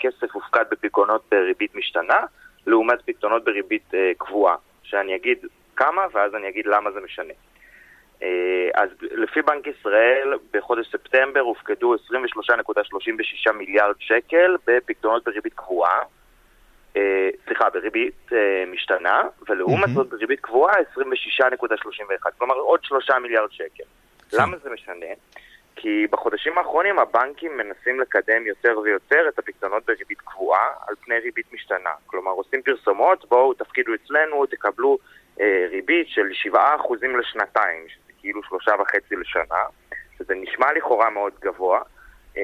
[0.00, 2.20] כסף הופקד בפיקדונות בריבית משתנה
[2.66, 5.38] לעומת פיקדונות בריבית קבועה, שאני אגיד
[5.76, 7.32] כמה ואז אני אגיד למה זה משנה.
[8.74, 16.00] אז לפי בנק ישראל בחודש ספטמבר הופקדו 23.36 מיליארד שקל בפיקדונות בריבית קבועה,
[17.46, 18.30] סליחה, בריבית
[18.72, 20.08] משתנה, ולעומת זאת.
[20.08, 23.84] בריבית קבועה 26.31, כלומר עוד 3 מיליארד שקל.
[24.32, 25.06] למה זה משנה?
[25.76, 31.52] כי בחודשים האחרונים הבנקים מנסים לקדם יותר ויותר את הפקדונות בריבית קבועה על פני ריבית
[31.52, 31.90] משתנה.
[32.06, 34.98] כלומר, עושים פרסומות, בואו תפקידו אצלנו, תקבלו
[35.40, 36.56] אה, ריבית של 7%
[37.20, 38.74] לשנתיים, שזה כאילו 3.5
[39.10, 39.64] לשנה,
[40.18, 41.80] שזה נשמע לכאורה מאוד גבוה,
[42.36, 42.42] אה,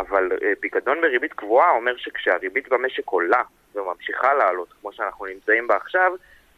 [0.00, 3.42] אבל אה, פיקדון בריבית קבועה אומר שכשהריבית במשק עולה
[3.74, 6.12] וממשיכה לעלות, כמו שאנחנו נמצאים בה עכשיו,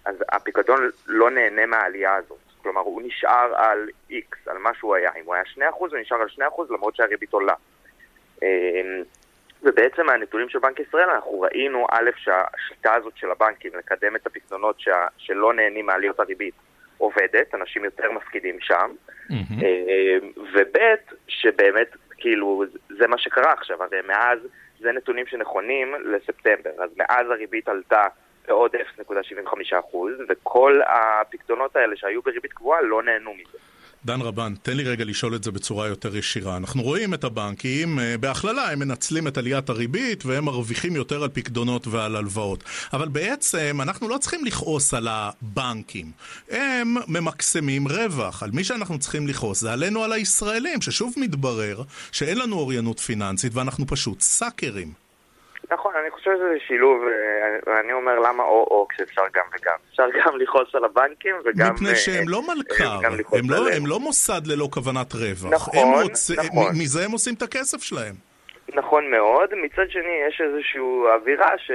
[0.04, 2.49] אז הפיקדון לא נהנה מהעלייה הזאת.
[2.62, 5.10] כלומר הוא נשאר על X, על מה שהוא היה.
[5.20, 7.54] אם הוא היה 2% הוא נשאר על 2% למרות שהריבית עולה.
[8.42, 9.02] אמ,
[9.62, 14.80] ובעצם מהנתונים של בנק ישראל אנחנו ראינו א' שהשיטה הזאת של הבנקים לקדם את הפקדונות
[14.80, 16.54] שה, שלא נהנים מעליות הריבית
[16.98, 18.90] עובדת, אנשים יותר מפקידים שם,
[19.30, 19.64] mm-hmm.
[20.54, 20.76] וב'
[21.28, 22.64] שבאמת כאילו
[22.98, 24.38] זה מה שקרה עכשיו, הרי מאז
[24.80, 28.02] זה נתונים שנכונים לספטמבר, אז מאז הריבית עלתה
[28.50, 29.96] בעוד 0.75%,
[30.28, 33.58] וכל הפקדונות האלה שהיו בריבית קבועה לא נהנו מזה.
[34.04, 36.56] דן רבן, תן לי רגע לשאול את זה בצורה יותר ישירה.
[36.56, 41.28] אנחנו רואים את הבנקים, אה, בהכללה הם מנצלים את עליית הריבית והם מרוויחים יותר על
[41.28, 42.64] פקדונות ועל הלוואות.
[42.92, 46.06] אבל בעצם אנחנו לא צריכים לכעוס על הבנקים.
[46.50, 48.42] הם ממקסמים רווח.
[48.42, 51.82] על מי שאנחנו צריכים לכעוס זה עלינו על הישראלים, ששוב מתברר
[52.12, 55.09] שאין לנו אוריינות פיננסית ואנחנו פשוט סאקרים.
[55.70, 59.76] נכון, אני חושב שזה שילוב, אה, ואני אומר למה או-או כשאפשר גם וגם.
[59.90, 61.74] אפשר גם לכעוס על הבנקים וגם...
[61.74, 63.06] מפני שהם לא אה, מלכ"ר,
[63.38, 65.52] הם, לא, הם לא מוסד ללא כוונת רווח.
[65.52, 66.30] נכון, רוצ...
[66.30, 66.72] נכון.
[66.82, 68.14] מזה הם עושים את הכסף שלהם.
[68.74, 69.54] נכון מאוד.
[69.54, 70.80] מצד שני, יש איזושהי
[71.14, 71.70] אווירה ש...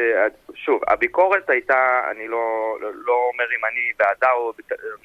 [0.54, 4.54] שוב, הביקורת הייתה, אני לא, לא אומר אם אני בעדה או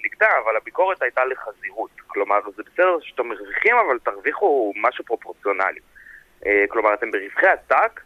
[0.05, 1.91] נגדה, אבל הביקורת הייתה לחזירות.
[2.07, 5.81] כלומר, זה בסדר שאתם מרוויחים, אבל תרוויחו משהו פרופורציונלי.
[6.47, 8.01] אה, כלומר, אתם ברווחי עתק,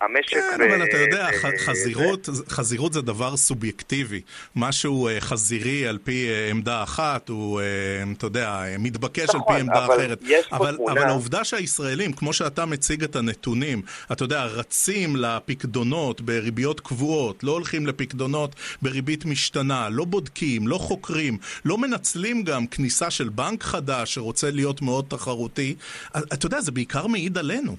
[0.00, 0.30] המשק...
[0.30, 1.28] כן, אבל אתה יודע,
[1.58, 4.20] חזירות, חזירות זה דבר סובייקטיבי.
[4.56, 7.64] משהו אה, חזירי על פי אה, עמדה אחת, הוא, אה,
[8.12, 10.22] אתה יודע, מתבקש על פי נכון, עמדה אחרת.
[10.52, 13.82] אבל, אבל העובדה שהישראלים, כמו שאתה מציג את הנתונים,
[14.12, 21.38] אתה יודע, רצים לפקדונות בריביות קבועות, לא הולכים לפקדונות בריבית משתנה, לא בודקים, לא חוקרים,
[21.64, 25.74] לא מנצלים גם כניסה של בנק חדש שרוצה להיות מאוד תחרותי,
[26.16, 27.76] אתה יודע, זה בעיקר מעיד עלינו.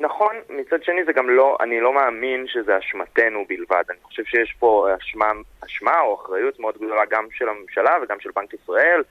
[0.00, 3.84] נכון, מצד שני זה גם לא, אני לא מאמין שזה אשמתנו בלבד.
[3.90, 5.32] אני חושב שיש פה אשמה,
[5.64, 9.02] אשמה או אחריות מאוד גדולה גם של הממשלה וגם של בנק ישראל.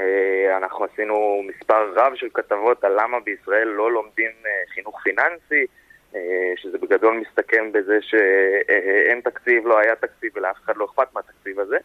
[0.00, 5.66] אה, אנחנו עשינו מספר רב של כתבות על למה בישראל לא לומדים אה, חינוך פיננסי,
[6.14, 11.60] אה, שזה בגדול מסתכם בזה שאין תקציב, לא היה תקציב ולאף אחד לא אכפת מהתקציב
[11.60, 11.78] הזה.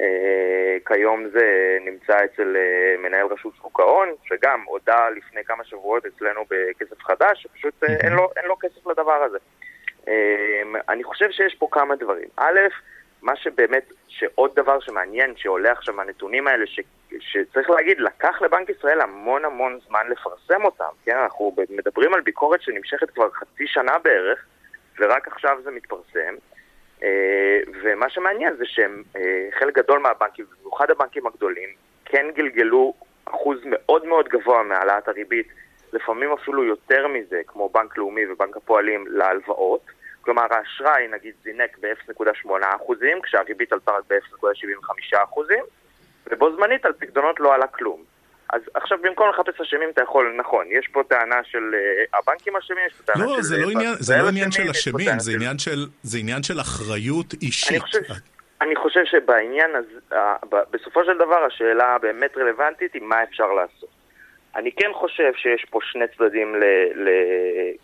[0.00, 6.06] אה, כיום זה נמצא אצל אה, מנהל רשות שוק ההון, שגם הודה לפני כמה שבועות
[6.06, 9.38] אצלנו בכסף חדש, שפשוט אה, אין לו, אין לו כסף לדבר הזה.
[10.88, 12.28] אני חושב שיש פה כמה דברים.
[12.36, 12.58] א',
[13.22, 16.80] מה שבאמת, שעוד דבר שמעניין שעולה עכשיו מהנתונים האלה, ש,
[17.20, 21.16] שצריך להגיד, לקח לבנק ישראל המון המון זמן לפרסם אותם, כן?
[21.16, 24.46] אנחנו מדברים על ביקורת שנמשכת כבר חצי שנה בערך,
[24.98, 26.34] ורק עכשיו זה מתפרסם.
[27.02, 31.68] אה, ומה שמעניין זה שהם, אה, גדול מהבנקים, במיוחד הבנקים הגדולים,
[32.04, 35.48] כן גלגלו אחוז מאוד מאוד גבוה מהעלאת הריבית,
[35.92, 39.80] לפעמים אפילו יותר מזה, כמו בנק לאומי ובנק הפועלים, להלוואות.
[40.20, 45.18] כלומר, האשראי נגיד זינק ב-0.8%, כשהריבית עלתה רק ב-0.75%,
[46.26, 48.04] ובו זמנית על פקדונות לא עלה כלום.
[48.52, 52.84] אז עכשיו במקום לחפש אשמים אתה יכול, נכון, יש פה טענה של uh, הבנקים אשמים,
[52.86, 53.42] יש פה טענה לא, של...
[53.42, 57.34] זה לא עניין, זה לא עניין של אשמים, זה, עניין של, זה עניין של אחריות
[57.42, 57.70] אישית.
[57.70, 58.00] אני חושב,
[58.60, 60.16] אני חושב שבעניין הזה,
[60.70, 63.88] בסופו של דבר השאלה הבאמת רלוונטית היא מה אפשר לעשות.
[64.56, 67.08] אני כן חושב שיש פה שני צדדים, ל, ל,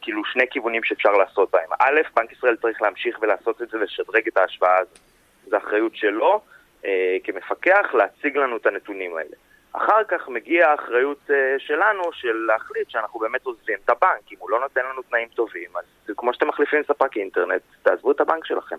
[0.03, 1.69] כאילו שני כיוונים שאפשר לעשות בהם.
[1.81, 4.99] א', בנק ישראל צריך להמשיך ולעשות את זה, לשדרג את ההשוואה הזאת.
[5.47, 6.41] זו אחריות שלו
[6.85, 9.37] אה, כמפקח להציג לנו את הנתונים האלה.
[9.77, 14.33] אחר כך מגיעה האחריות uh, שלנו של להחליט שאנחנו באמת עוזבים את הבנק.
[14.33, 18.21] אם הוא לא נותן לנו תנאים טובים, אז כמו שאתם מחליפים ספק אינטרנט, תעזבו את
[18.21, 18.77] הבנק שלכם.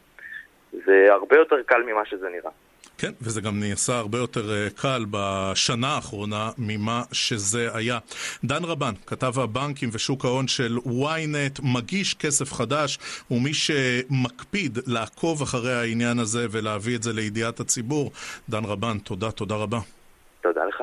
[0.71, 2.51] זה הרבה יותר קל ממה שזה נראה.
[2.97, 7.99] כן, וזה גם נעשה הרבה יותר אה, קל בשנה האחרונה ממה שזה היה.
[8.43, 12.99] דן רבן, כתב הבנקים ושוק ההון של ynet, מגיש כסף חדש,
[13.31, 18.11] ומי שמקפיד לעקוב אחרי העניין הזה ולהביא את זה לידיעת הציבור,
[18.49, 19.79] דן רבן, תודה, תודה רבה.
[20.45, 20.81] תודה לך.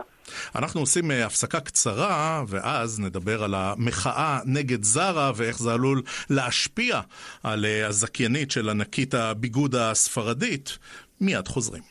[0.55, 7.01] אנחנו עושים uh, הפסקה קצרה, ואז נדבר על המחאה נגד זרה ואיך זה עלול להשפיע
[7.43, 10.79] על uh, הזכיינית של ענקית הביגוד הספרדית.
[11.21, 11.83] מיד חוזרים.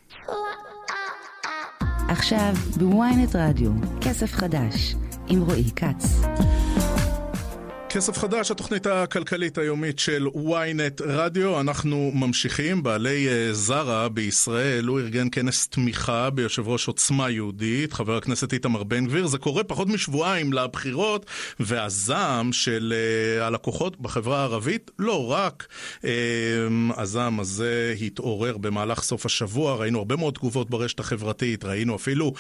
[2.09, 4.95] עכשיו בוויינט רדיו, כסף חדש,
[5.27, 6.21] עם רועי כץ.
[7.93, 11.59] כסף חדש, התוכנית הכלכלית היומית של ynet רדיו.
[11.59, 12.83] אנחנו ממשיכים.
[12.83, 18.83] בעלי uh, זרה בישראל, הוא ארגן כנס תמיכה ביושב ראש עוצמה יהודית, חבר הכנסת איתמר
[18.83, 19.27] בן גביר.
[19.27, 21.25] זה קורה פחות משבועיים לבחירות,
[21.59, 22.93] והזעם של
[23.39, 25.67] uh, הלקוחות בחברה הערבית, לא רק
[26.01, 26.05] uh,
[26.97, 29.75] הזעם הזה התעורר במהלך סוף השבוע.
[29.75, 32.33] ראינו הרבה מאוד תגובות ברשת החברתית, ראינו אפילו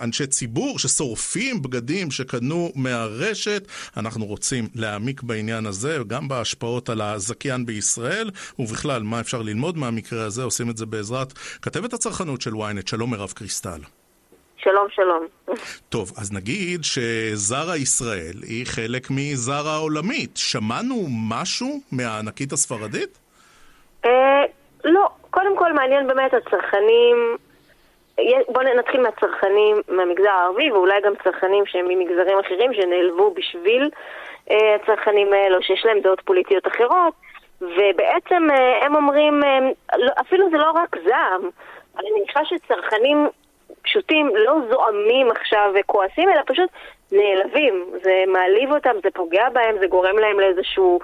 [0.00, 3.68] אנשי ציבור ששורפים בגדים שקנו מהרשת.
[3.96, 9.78] אנחנו אנחנו רוצים להעמיק בעניין הזה, גם בהשפעות על הזכיין בישראל, ובכלל, מה אפשר ללמוד
[9.78, 13.80] מהמקרה הזה, עושים את זה בעזרת כתבת הצרכנות של ynet, שלום מירב קריסטל.
[14.56, 15.26] שלום, שלום.
[15.88, 20.36] טוב, אז נגיד שזרה ישראל היא חלק מזרה העולמית.
[20.36, 23.18] שמענו משהו מהענקית הספרדית?
[24.04, 24.10] אה,
[24.84, 25.08] לא.
[25.30, 27.36] קודם כל מעניין באמת הצרכנים
[28.48, 33.90] בואו נתחיל מהצרכנים מהמגזר הערבי, ואולי גם צרכנים שהם ממגזרים אחרים שנעלבו בשביל
[34.50, 37.14] אה, הצרכנים האלו, שיש להם דעות פוליטיות אחרות,
[37.60, 39.58] ובעצם אה, הם אומרים, אה,
[39.98, 41.50] לא, אפילו זה לא רק זעם,
[41.98, 43.28] אני מניחה שצרכנים
[43.82, 46.70] פשוטים לא זועמים עכשיו וכועסים, אלא פשוט
[47.12, 47.86] נעלבים.
[48.02, 50.98] זה מעליב אותם, זה פוגע בהם, זה גורם להם לאיזושהי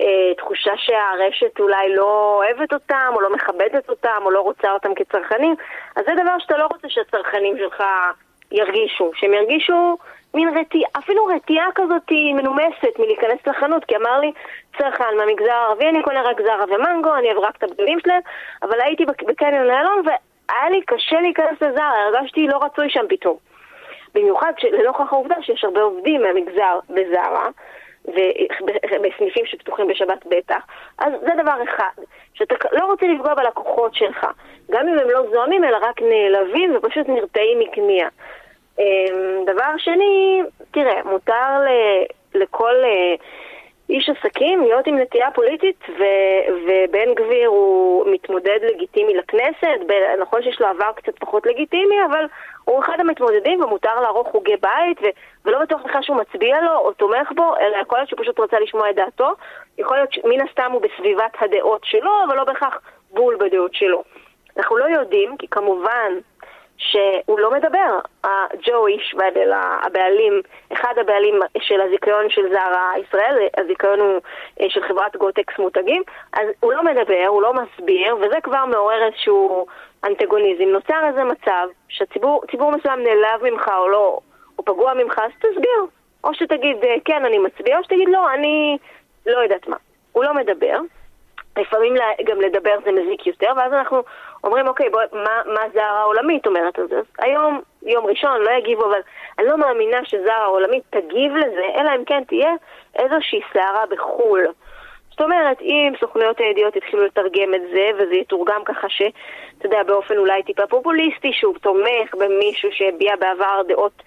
[0.00, 4.94] אה, תחושה שהרשת אולי לא אוהבת אותם, או לא מכבדת אותם, או לא רוצה אותם
[4.94, 5.54] כצרכנים.
[5.96, 7.82] אז זה דבר שאתה לא רוצה שהצרכנים שלך
[8.52, 9.96] ירגישו, שהם ירגישו
[10.34, 14.32] מין רתיעה, אפילו רתיעה כזאת מנומסת מלהיכנס לחנות, כי אמר לי
[14.78, 18.20] צרכן מהמגזר הערבי, אני קונה רק זרה ומנגו, אני אוהב רק את הבגדים שלהם,
[18.62, 23.49] אבל הייתי בקניון איילון והיה לי קשה להיכנס לזרה, הרגשתי לא רצוי שם פתאום.
[24.14, 27.48] במיוחד לנוכח העובדה שיש הרבה עובדים מהמגזר בזרה,
[28.90, 30.62] ובסניפים שפתוחים בשבת בטח.
[30.98, 32.02] אז זה דבר אחד,
[32.34, 34.26] שאתה לא רוצה לפגוע בלקוחות שלך,
[34.70, 38.08] גם אם הם לא זוהמים אלא רק נעלבים ופשוט נרתעים מקנייה.
[38.78, 41.60] אמ, דבר שני, תראה, מותר
[42.34, 43.14] לכל אה,
[43.90, 49.80] איש עסקים להיות עם נטייה פוליטית, ו- ובן גביר הוא מתמודד לגיטימי לכנסת,
[50.20, 52.24] נכון שיש לו עבר קצת פחות לגיטימי, אבל
[52.64, 56.92] הוא אחד המתמודדים ומותר לערוך חוגי בית, ו- ולא בטוח בכלל שהוא מצביע לו או
[56.92, 59.28] תומך בו, אלא יכול להיות שהוא פשוט רצה לשמוע את דעתו.
[59.78, 64.02] יכול להיות שמן הסתם הוא בסביבת הדעות שלו, אבל לא בהכרח בול בדעות שלו.
[64.56, 66.12] אנחנו לא יודעים, כי כמובן
[66.80, 67.98] שהוא לא מדבר.
[68.62, 70.40] ג'ו אישבדל, הבעלים,
[70.72, 74.20] אחד הבעלים של הזיכיון של זרה ישראל, הזיכיון הוא
[74.60, 79.06] אה, של חברת גוטקס מותגים, אז הוא לא מדבר, הוא לא מסביר, וזה כבר מעורר
[79.06, 79.66] איזשהו
[80.04, 80.64] אנטגוניזם.
[80.64, 84.18] נוצר איזה מצב שציבור מסוים נעלב ממך או לא,
[84.58, 85.86] או פגוע ממך, אז תסביר.
[86.24, 88.78] או שתגיד, אה, כן, אני מצביע, או שתגיד, לא, אני
[89.26, 89.76] לא יודעת מה.
[90.12, 90.80] הוא לא מדבר.
[91.58, 94.02] לפעמים גם לדבר זה מזיק יותר, ואז אנחנו
[94.44, 96.98] אומרים, אוקיי, בוא, מה, מה זרה העולמית אומרת זה?
[96.98, 99.00] אז היום, יום ראשון, לא יגיבו, אבל
[99.38, 102.52] אני לא מאמינה שזרה העולמית תגיב לזה, אלא אם כן תהיה
[102.96, 104.46] איזושהי סערה בחו"ל.
[105.10, 109.02] זאת אומרת, אם סוכנויות הידיעות התחילו לתרגם את זה, וזה יתורגם ככה ש,
[109.58, 114.02] אתה יודע, באופן אולי טיפה פופוליסטי, שהוא תומך במישהו שהביע בעבר דעות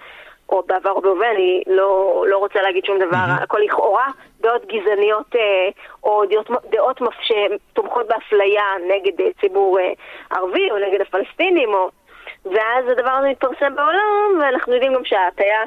[0.50, 3.44] או בעבר או בהווה, אני לא, לא רוצה להגיד שום דבר, mm-hmm.
[3.44, 4.08] הכל לכאורה,
[4.42, 5.70] דעות גזעניות אה,
[6.04, 9.94] או דעות, דעות שתומכות באפליה נגד אה, ציבור אה,
[10.30, 11.90] ערבי או נגד הפלסטינים, או...
[12.46, 15.64] ואז הדבר הזה מתפרסם בעולם, ואנחנו יודעים גם שההטייה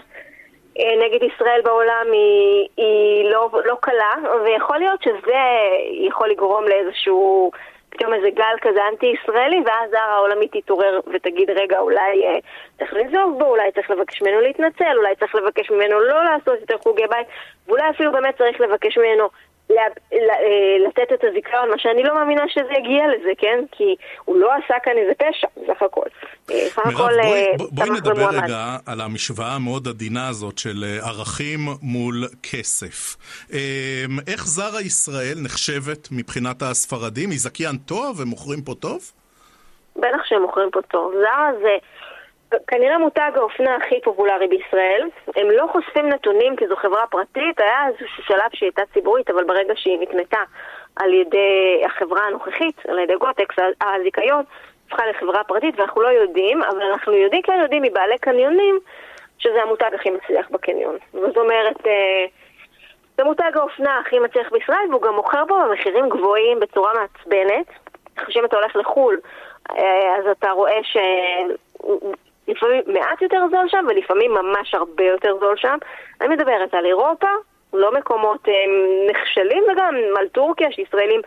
[0.78, 5.40] נגד ישראל בעולם היא, היא לא, לא קלה, ויכול להיות שזה
[5.92, 7.50] יכול לגרום לאיזשהו...
[7.90, 12.38] פתאום איזה גל כזה אנטי-ישראלי, ואז זרה העולמית תתעורר ותגיד, רגע, אולי אה,
[12.78, 16.78] צריך לנזוף בו, אולי צריך לבקש ממנו להתנצל, אולי צריך לבקש ממנו לא לעשות יותר
[16.78, 17.26] חוגי בית,
[17.66, 19.28] ואולי אפילו באמת צריך לבקש ממנו
[20.88, 23.64] לתת את הזיכרון, מה שאני לא מאמינה שזה יגיע לזה, כן?
[23.72, 26.06] כי הוא לא עשה כאן איזה פשע, בסך הכל.
[26.50, 32.24] אה, מירב, בואי, אה, בואי נדבר רגע על המשוואה המאוד עדינה הזאת של ערכים מול
[32.42, 33.16] כסף.
[34.26, 37.30] איך זרה ישראל נחשבת מבחינת הספרדים?
[37.30, 38.20] היא זכיין טוב?
[38.20, 39.12] הם מוכרים פה טוב?
[39.96, 41.12] בטח שהם מוכרים פה טוב.
[41.12, 41.76] זרה זה...
[42.66, 45.08] כנראה מותג האופנה הכי פופולרי בישראל.
[45.36, 49.44] הם לא חושפים נתונים כי זו חברה פרטית, היה איזשהו שלב שהיא הייתה ציבורית, אבל
[49.44, 50.40] ברגע שהיא נקנתה
[50.96, 54.44] על ידי החברה הנוכחית, על ידי גוטקס, הזיכיון,
[54.86, 58.78] הפכה לחברה פרטית ואנחנו לא יודעים, אבל אנחנו יודעים, כן יודעים מבעלי קניונים,
[59.38, 60.96] שזה המותג הכי מצליח בקניון.
[61.12, 62.24] זאת אומרת, אה,
[63.16, 67.66] זה מותג האופנה הכי מצליח בישראל, והוא גם מוכר בו במחירים גבוהים בצורה מעצבנת.
[68.36, 69.20] אם אתה הולך לחו"ל,
[69.70, 70.96] אה, אז אתה רואה ש...
[72.48, 75.76] לפעמים מעט יותר זול שם, ולפעמים ממש הרבה יותר זול שם.
[76.20, 77.28] אני מדברת על אירופה,
[77.72, 78.54] לא מקומות אה,
[79.10, 81.20] נכשלים, וגם על טורקיה, שישראלים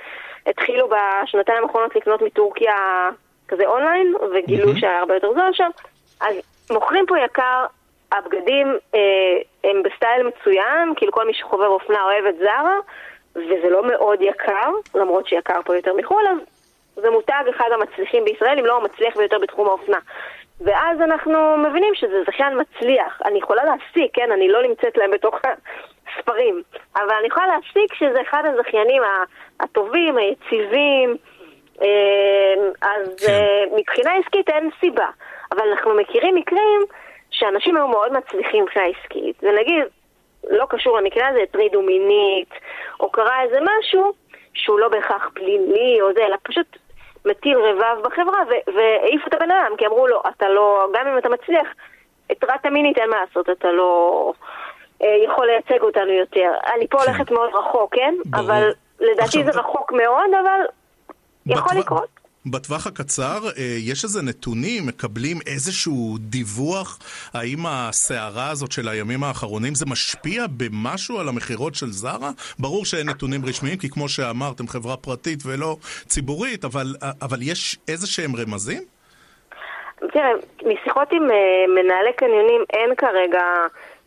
[0.46, 3.10] התחילו בשנתיים האחרונות לקנות מטורקיה
[3.48, 4.80] כזה אונליין, וגילו mm-hmm.
[4.80, 5.70] שהיה הרבה יותר זול שם.
[6.22, 6.36] אז
[6.72, 7.66] מוכרים פה יקר,
[8.12, 9.00] הבגדים אה,
[9.64, 12.76] הם בסטייל מצוין, כאילו כל מי שחובב אופנה אוהב את זרה,
[13.36, 16.38] וזה לא מאוד יקר, למרות שיקר פה יותר מחו"ל, אז
[16.96, 19.98] זה מותג אחד המצליחים בישראל, אם לא המצליח ביותר בתחום האופנה.
[20.62, 23.22] ואז אנחנו מבינים שזה זכיין מצליח.
[23.26, 24.32] אני יכולה להסיק, כן?
[24.32, 26.64] אני לא נמצאת להם בתוך הספרים,
[26.96, 29.02] אבל אני יכולה להסיק שזה אחד הזכיינים
[29.60, 31.18] הטובים, היציבים,
[31.82, 33.32] אמ, אז כן.
[33.32, 35.08] אה, מבחינה עסקית אין סיבה.
[35.52, 36.82] אבל אנחנו מכירים מקרים
[37.32, 39.84] שאנשים היו מאוד מצליחים מבחינה עסקית, ונגיד,
[40.50, 42.50] לא קשור למקרה הזה, הטרידו מינית,
[43.00, 44.14] או קרה איזה משהו
[44.54, 46.78] שהוא לא בהכרח פלילי או זה, אלא פשוט
[47.26, 48.40] מטיל רבב בחברה
[48.76, 51.68] והעיף את הבן אדם, כי אמרו לו, אתה לא, גם אם אתה מצליח,
[52.30, 54.34] התרעת מינית אין מה לעשות, אתה לא
[55.04, 56.52] אה, יכול לייצג אותנו יותר.
[56.76, 57.04] אני פה כן.
[57.04, 58.16] הולכת מאוד רחוק, כן?
[58.26, 58.46] ברור.
[58.46, 59.44] אבל לדעתי עכשיו...
[59.44, 60.62] זה רחוק מאוד, אבל
[61.46, 62.19] יכול לקרות.
[62.52, 67.00] בטווח הקצר, אה, יש איזה נתונים, מקבלים איזשהו דיווח,
[67.34, 72.32] האם הסערה הזאת של הימים האחרונים, זה משפיע במשהו על המכירות של זרה?
[72.60, 75.78] ברור שאין נתונים רשמיים, כי כמו שאמרתם, חברה פרטית ולא
[76.08, 78.84] ציבורית, אבל, אבל יש איזה שהם רמזים?
[80.14, 80.32] תראה,
[80.66, 83.42] משיחות עם אה, מנהלי קניונים אין כרגע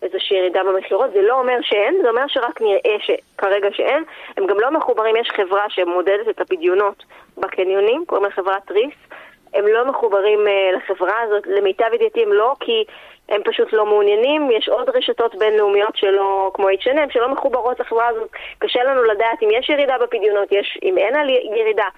[0.03, 4.05] איזושהי ירידה במכירות, זה לא אומר שאין, זה אומר שרק נראה שכרגע שאין.
[4.37, 7.05] הם גם לא מחוברים, יש חברה שמודדת את הפדיונות
[7.39, 8.95] בקניונים, קוראים לה חברת ריס.
[9.55, 12.85] הם לא מחוברים uh, לחברה הזאת, למיטב ידיעתי הם לא, כי
[13.29, 14.51] הם פשוט לא מעוניינים.
[14.51, 18.31] יש עוד רשתות בינלאומיות שלא, כמו H&M, שלא מחוברות לחברה הזאת.
[18.59, 21.15] קשה לנו לדעת אם יש ירידה בפדיונות, יש, אם אין
[21.57, 21.89] ירידה.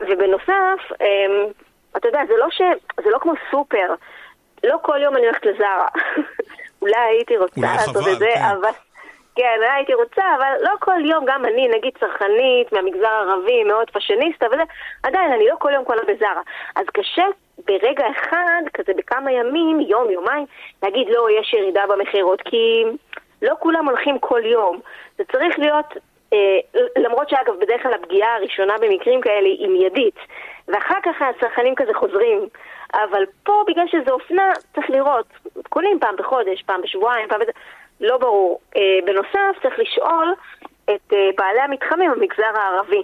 [0.00, 1.52] ובנוסף, um,
[1.96, 2.62] אתה יודע, זה לא, ש,
[3.04, 3.94] זה לא כמו סופר.
[4.64, 5.88] לא כל יום אני הולכת לזרה.
[6.86, 8.42] אולי הייתי רוצה לעשות את זה, כן.
[8.42, 8.70] אבל...
[9.36, 14.46] כן, הייתי רוצה, אבל לא כל יום, גם אני, נגיד צרכנית מהמגזר הערבי, מאוד פאשיניסטה
[14.46, 14.62] וזה,
[15.02, 16.42] עדיין, אני לא כל יום קונה בזארה.
[16.76, 17.24] אז קשה
[17.66, 20.46] ברגע אחד, כזה בכמה ימים, יום, יומיים,
[20.82, 22.84] להגיד, לא, יש ירידה במכירות, כי
[23.42, 24.80] לא כולם הולכים כל יום.
[25.18, 25.86] זה צריך להיות,
[26.96, 30.14] למרות שאגב, בדרך כלל הפגיעה הראשונה במקרים כאלה היא מיידית,
[30.68, 32.48] ואחר כך הצרכנים כזה חוזרים.
[32.94, 35.26] אבל פה, בגלל שזה אופנה, צריך לראות,
[35.68, 37.52] קונים פעם בחודש, פעם בשבועיים, פעם בזה,
[38.00, 38.60] לא ברור.
[38.76, 40.34] אה, בנוסף, צריך לשאול
[40.84, 43.02] את אה, בעלי המתחמים במגזר הערבי,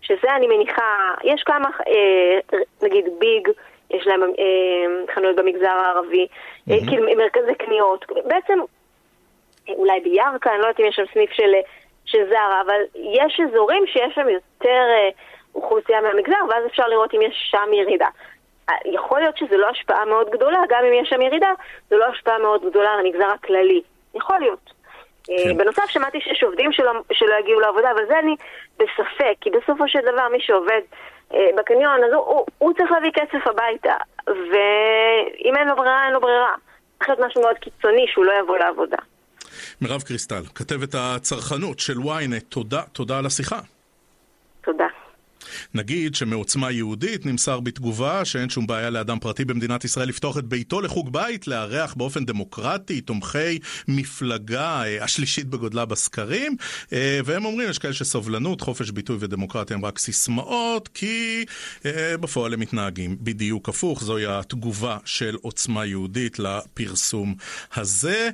[0.00, 3.48] שזה אני מניחה, יש כמה, אה, נגיד ביג,
[3.90, 6.72] יש להם אה, חנויות במגזר הערבי, mm-hmm.
[6.72, 8.58] אה, כאילו מרכזי קניות, בעצם
[9.68, 11.52] אולי בירכא, אני לא יודעת אם יש שם סניף של,
[12.10, 15.08] של זרה, אבל יש אזורים שיש שם יותר אה,
[15.54, 18.08] אוכלוסייה מהמגזר, ואז אפשר לראות אם יש שם ירידה.
[18.68, 21.52] אה, יכול להיות שזו לא השפעה מאוד גדולה, גם אם יש שם ירידה,
[21.90, 23.82] זו לא השפעה מאוד גדולה על המגזר הכללי.
[24.14, 24.72] יכול להיות.
[25.30, 25.58] אה, כן.
[25.58, 28.36] בנוסף, שמעתי שיש עובדים שלא, שלא יגיעו לעבודה, אבל זה אני
[28.76, 30.80] בספק, כי בסופו של דבר מי שעובד
[31.34, 33.94] אה, בקניון, אז הוא, הוא, הוא צריך להביא כסף הביתה,
[34.26, 36.54] ואם אין לו ברירה, אין לו ברירה.
[36.98, 38.96] צריך להיות משהו מאוד קיצוני שהוא לא יבוא לעבודה.
[39.80, 43.58] מירב קריסטל, כתבת הצרכנות של ynet, תודה, תודה על השיחה.
[44.64, 44.86] תודה.
[45.74, 50.80] נגיד שמעוצמה יהודית נמסר בתגובה שאין שום בעיה לאדם פרטי במדינת ישראל לפתוח את ביתו
[50.80, 53.58] לחוג בית, לארח באופן דמוקרטי תומכי
[53.88, 56.56] מפלגה אה, השלישית בגודלה בסקרים,
[56.92, 61.44] אה, והם אומרים, יש כאלה שסובלנות, חופש ביטוי ודמוקרטיה הם רק סיסמאות, כי
[61.86, 67.34] אה, בפועל הם מתנהגים בדיוק הפוך, זוהי התגובה של עוצמה יהודית לפרסום
[67.76, 68.30] הזה.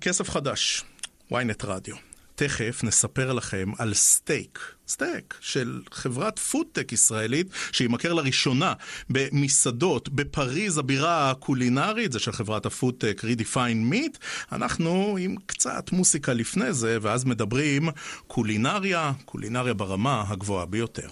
[0.00, 0.84] כסף חדש,
[1.32, 1.96] ynet רדיו.
[2.34, 8.72] תכף נספר לכם על סטייק, סטייק של חברת פודטק ישראלית שימכר לראשונה
[9.10, 14.18] במסעדות בפריז, הבירה הקולינרית, זה של חברת הפודטק Redefine Meat.
[14.52, 17.88] אנחנו עם קצת מוסיקה לפני זה, ואז מדברים
[18.26, 21.08] קולינריה, קולינריה ברמה הגבוהה ביותר.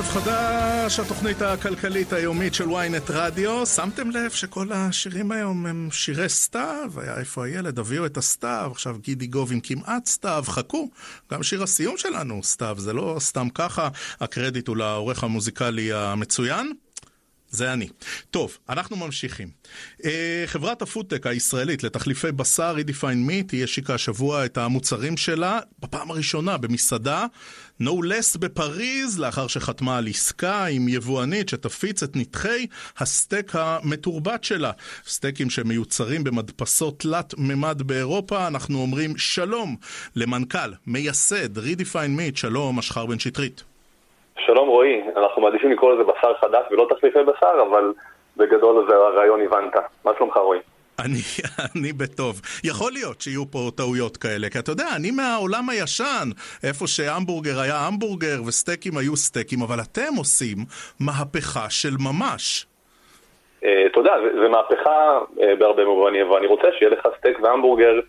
[0.00, 3.66] כסף חדש, התוכנית הכלכלית היומית של ynet רדיו.
[3.66, 6.90] שמתם לב שכל השירים היום הם שירי סתיו?
[6.96, 7.78] היה איפה הילד?
[7.78, 10.90] הביאו את הסתיו, עכשיו גידי גוב עם כמעט סתיו, חכו.
[11.32, 13.88] גם שיר הסיום שלנו סתיו, זה לא סתם ככה.
[14.20, 16.72] הקרדיט הוא לעורך המוזיקלי המצוין.
[17.50, 17.88] זה אני.
[18.30, 19.48] טוב, אנחנו ממשיכים.
[20.02, 20.06] Uh,
[20.46, 26.56] חברת הפודטק הישראלית לתחליפי בשר, Redefine Meat, היא השיקה השבוע את המוצרים שלה בפעם הראשונה
[26.56, 27.26] במסעדה,
[27.82, 32.66] no less בפריז, לאחר שחתמה על עסקה עם יבואנית שתפיץ את נתחי
[32.98, 34.70] הסטייק המתורבת שלה.
[35.08, 38.46] סטייקים שמיוצרים במדפסות תלת-ממד באירופה.
[38.46, 39.76] אנחנו אומרים שלום
[40.16, 43.69] למנכ"ל, מייסד, Redefine Meat, שלום, אשחר בן שטרית.
[44.46, 47.92] שלום רועי, אנחנו מעדיפים לקרוא לזה בשר חדש ולא תחליפי בשר, אבל
[48.36, 49.74] בגדול זה הרעיון הבנת.
[50.04, 50.58] מה שלומך רועי?
[51.04, 51.22] אני,
[51.74, 52.40] אני בטוב.
[52.64, 56.28] יכול להיות שיהיו פה טעויות כאלה, כי אתה יודע, אני מהעולם הישן,
[56.68, 60.56] איפה שהמבורגר היה המבורגר וסטייקים היו סטייקים, אבל אתם עושים
[61.00, 62.66] מהפכה של ממש.
[63.62, 64.12] Uh, תודה,
[64.42, 68.00] זה מהפכה uh, בהרבה מובנים, ואני רוצה שיהיה לך סטייק והמבורגר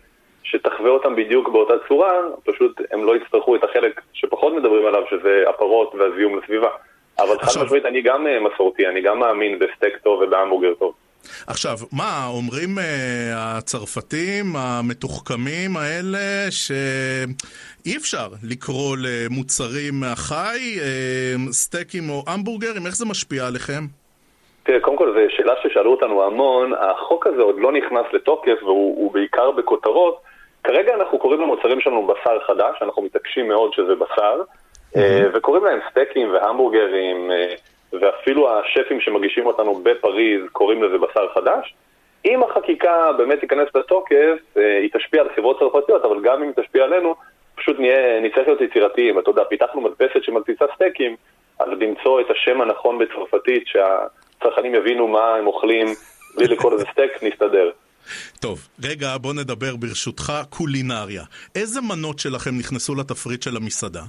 [0.52, 2.12] שתחווה אותם בדיוק באותה צורה,
[2.44, 6.68] פשוט הם לא יצטרכו את החלק שפחות מדברים עליו, שזה הפרות והזיהום לסביבה.
[7.18, 10.94] אבל חד משמעית אני גם אה, מסורתי, אני גם מאמין בסטייק טוב ובהמבורגר טוב.
[11.46, 12.82] עכשיו, מה, אומרים uh,
[13.36, 23.46] הצרפתים המתוחכמים האלה שאי אפשר לקרוא למוצרים מהחי, uh, סטייקים או המבורגרים, איך זה משפיע
[23.46, 23.82] עליכם?
[24.62, 29.12] תראה, קודם כל זו שאלה ששאלו אותנו המון, החוק הזה עוד לא נכנס לתוקף והוא
[29.12, 30.31] בעיקר בכותרות,
[30.64, 34.42] כרגע אנחנו קוראים למוצרים שלנו בשר חדש, אנחנו מתעקשים מאוד שזה בשר,
[34.96, 37.54] אה, וקוראים להם סטייקים והמבורגרים, אה,
[38.00, 41.74] ואפילו השפים שמגישים אותנו בפריז קוראים לזה בשר חדש.
[42.24, 46.64] אם החקיקה באמת תיכנס לתוקף, אה, היא תשפיע על חברות צרפתיות, אבל גם אם היא
[46.64, 47.14] תשפיע עלינו,
[47.54, 49.18] פשוט נהיה, נצטרך להיות יצירתיים.
[49.18, 51.16] אתה יודע, פיתחנו מדפסת שמדפיסה סטייקים,
[51.58, 55.86] אז למצוא את השם הנכון בצרפתית, שהצרכנים יבינו מה הם אוכלים,
[56.36, 57.70] בלי לקרוא לזה סטייק, נסתדר.
[58.40, 61.22] טוב, רגע, בוא נדבר ברשותך קולינריה.
[61.54, 64.02] איזה מנות שלכם נכנסו לתפריט של המסעדה?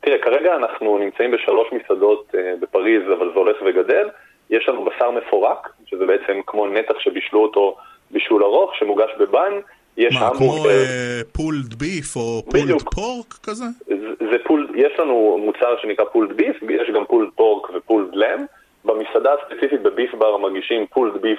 [0.00, 4.08] תראה, כרגע אנחנו נמצאים בשלוש מסעדות uh, בפריז, אבל זה הולך וגדל.
[4.50, 7.76] יש לנו בשר מפורק, שזה בעצם כמו נתח שבישלו אותו
[8.10, 9.52] בישול ארוך, שמוגש ב bun.
[9.96, 10.64] יש מה, כמו
[11.32, 13.64] pulled beef או pulled pork כזה?
[13.86, 18.08] זה, זה pulled, יש לנו מוצר שנקרא pulled beef, יש גם pulled pork ו pulled
[18.12, 18.44] lamb.
[18.84, 21.38] במסעדה הספציפית ב Beefbar מגישים pulled beef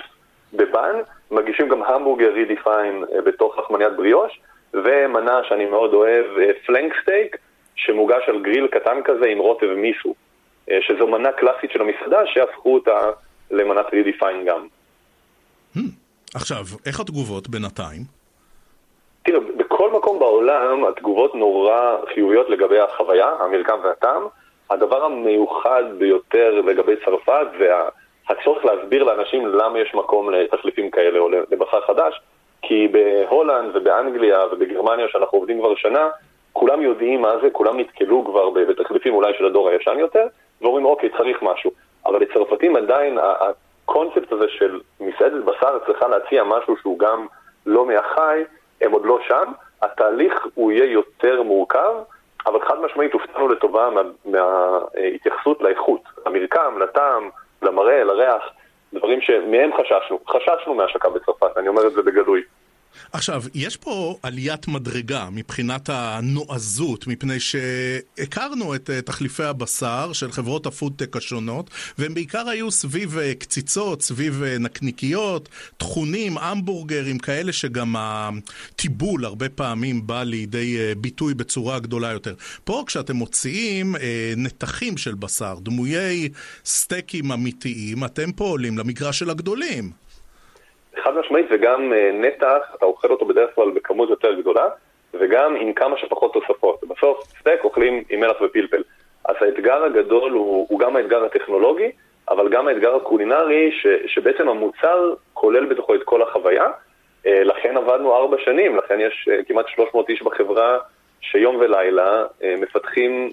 [0.54, 0.96] ב bun,
[1.32, 4.40] מגישים גם המבורגר Redefine אה, בתוך לחמניית בריאוש,
[4.74, 6.26] ומנה שאני מאוד אוהב,
[6.66, 7.38] flank steak,
[7.76, 10.16] שמוגש על גריל קטן כזה עם רוטב מיסו,
[10.72, 13.12] אה, שזו מנה קלאסית של המסעדה שהפכו אותה
[13.52, 14.68] למנת Redefine גם.
[15.76, 15.80] Hmm.
[16.36, 18.02] עכשיו, איך התגובות בינתיים?
[19.24, 24.24] תראה, בכל מקום בעולם התגובות נורא חיוביות לגבי החוויה, המרקם והטעם.
[24.70, 27.70] הדבר המיוחד ביותר לגבי צרפת זה
[28.30, 32.22] הצורך להסביר לאנשים למה יש מקום לתחליפים כאלה או לבשר חדש,
[32.62, 36.10] כי בהולנד ובאנגליה ובגרמניה שאנחנו עובדים כבר שנה,
[36.54, 40.28] כולם יודעים מה זה, כולם נתקלו כבר בתחליפים אולי של הדור הישן יותר,
[40.62, 41.72] ואומרים אוקיי, צריך משהו.
[42.06, 47.26] אבל לצרפתים עדיין הקונספט הזה של מסעדת בשר צריכה להציע משהו שהוא גם
[47.66, 48.44] לא מהחי,
[48.82, 49.52] הם עוד לא שם,
[49.82, 51.94] התהליך הוא יהיה יותר מורכב,
[52.46, 53.90] אבל חד משמעית הופתענו לטובה
[54.26, 57.30] מההתייחסות מה, לאיכות, למרקם, לטעם,
[57.64, 58.44] למראה, לריח,
[58.94, 60.20] דברים שמהם חששנו.
[60.28, 62.42] חששנו מהשקה בצרפת, אני אומר את זה בגלוי.
[63.12, 70.66] עכשיו, יש פה עליית מדרגה מבחינת הנועזות, מפני שהכרנו את אה, תחליפי הבשר של חברות
[70.66, 77.96] הפודטק השונות, והם בעיקר היו סביב אה, קציצות, סביב אה, נקניקיות, טחונים, המבורגרים, כאלה שגם
[77.98, 82.36] הטיבול הרבה פעמים בא לידי ביטוי בצורה גדולה יותר.
[82.64, 83.96] פה כשאתם מוציאים
[84.38, 86.30] נתחים של בשר, דמויי
[86.66, 90.03] סטייקים אמיתיים, אתם פה עולים למגרש של הגדולים.
[91.02, 94.70] חד משמעית, וגם אה, נתח, אתה אוכל אותו בדרך כלל בכמות יותר גדולה,
[95.14, 96.84] וגם עם כמה שפחות תוספות.
[96.84, 98.84] בסוף סטייק אוכלים עם מלח ופלפל.
[99.26, 101.92] אז האתגר הגדול הוא, הוא גם האתגר הטכנולוגי,
[102.30, 106.66] אבל גם האתגר הקולינרי, ש, שבעצם המוצר כולל בתוכו את כל החוויה.
[107.28, 110.78] אה, לכן עבדנו ארבע שנים, לכן יש אה, כמעט 300 איש בחברה
[111.22, 112.26] שיום ולילה
[112.58, 113.32] מפתחים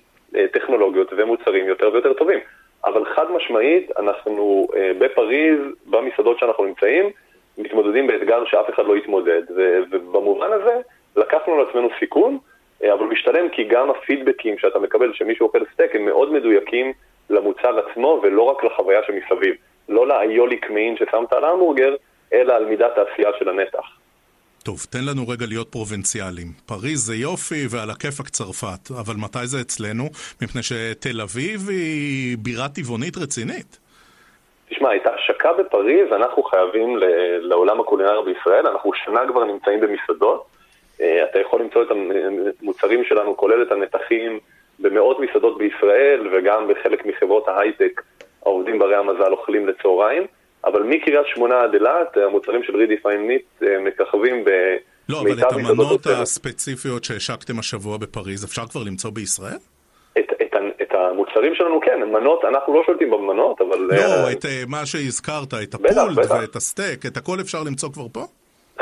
[0.52, 2.38] טכנולוגיות ומוצרים יותר ויותר טובים.
[2.84, 7.10] אבל חד משמעית, אנחנו בפריז, במסעדות שאנחנו נמצאים,
[7.58, 9.42] מתמודדים באתגר שאף אחד לא יתמודד,
[9.90, 10.80] ובמובן הזה
[11.16, 12.38] לקחנו על עצמנו סיכון,
[12.84, 16.92] אה, אבל משתלם כי גם הפידבקים שאתה מקבל שמישהו אוכל סטייק הם מאוד מדויקים
[17.30, 19.54] למוצר עצמו ולא רק לחוויה שמסביב.
[19.88, 21.94] לא לאיוליק מעין ששמת על ההמבורגר,
[22.32, 24.00] אלא על מידת העשייה של הנתח.
[24.64, 26.46] טוב, תן לנו רגע להיות פרובינציאליים.
[26.66, 30.04] פריז זה יופי ועל הכיפאק צרפת, אבל מתי זה אצלנו?
[30.42, 33.79] מפני שתל אביב היא בירה טבעונית רצינית.
[34.70, 36.96] תשמע, הייתה השקה בפריז, אנחנו חייבים
[37.40, 40.46] לעולם הקולינר בישראל, אנחנו שנה כבר נמצאים במסעדות.
[41.00, 41.88] אה, אתה יכול למצוא את
[42.60, 44.38] המוצרים שלנו, כולל את הנתחים,
[44.78, 48.02] במאות מסעדות בישראל, וגם בחלק מחברות ההייטק,
[48.42, 50.26] העובדים ברי המזל אוכלים לצהריים.
[50.64, 54.50] אבל מקריית שמונה עד אילת, המוצרים של רידי פיין מיט אה, מככבים ב...
[55.08, 59.58] לא, אבל את המנות הספציפיות שהשקתם השבוע בפריז, אפשר כבר למצוא בישראל?
[61.00, 63.78] המוצרים שלנו, כן, מנות, אנחנו לא שולטים במנות, אבל...
[63.78, 67.88] לא, uh, את uh, מה שהזכרת, את הפולד בטח, ואת הסטייק, את הכל אפשר למצוא
[67.92, 68.20] כבר פה?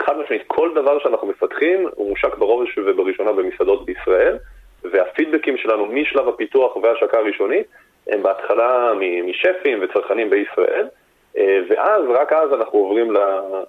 [0.06, 4.36] חד משמעית, כל דבר שאנחנו מפתחים הוא מושק בראש ובראשונה במסעדות בישראל,
[4.84, 7.66] והפידבקים שלנו משלב הפיתוח וההשקה הראשונית
[8.08, 8.92] הם בהתחלה
[9.24, 10.86] משפים וצרכנים בישראל,
[11.36, 13.12] אה, ואז, רק אז אנחנו עוברים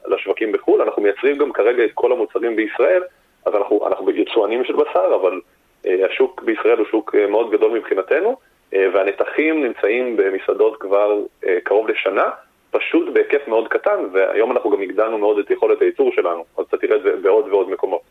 [0.07, 3.03] לשווקים בחו"ל, אנחנו מייצרים גם כרגע את כל המוצרים בישראל,
[3.45, 5.39] אז אנחנו, אנחנו יצואנים של בשר, אבל אה,
[5.85, 8.37] השוק בישראל הוא שוק אה, מאוד גדול מבחינתנו,
[8.73, 11.17] אה, והנתחים נמצאים במסעדות כבר
[11.63, 12.29] קרוב לשנה,
[12.71, 16.77] פשוט בהיקף מאוד קטן, והיום אנחנו גם הגדלנו מאוד את יכולת הייצור שלנו, אז אתה
[16.77, 18.01] תראה את זה בעוד ועוד מקומות.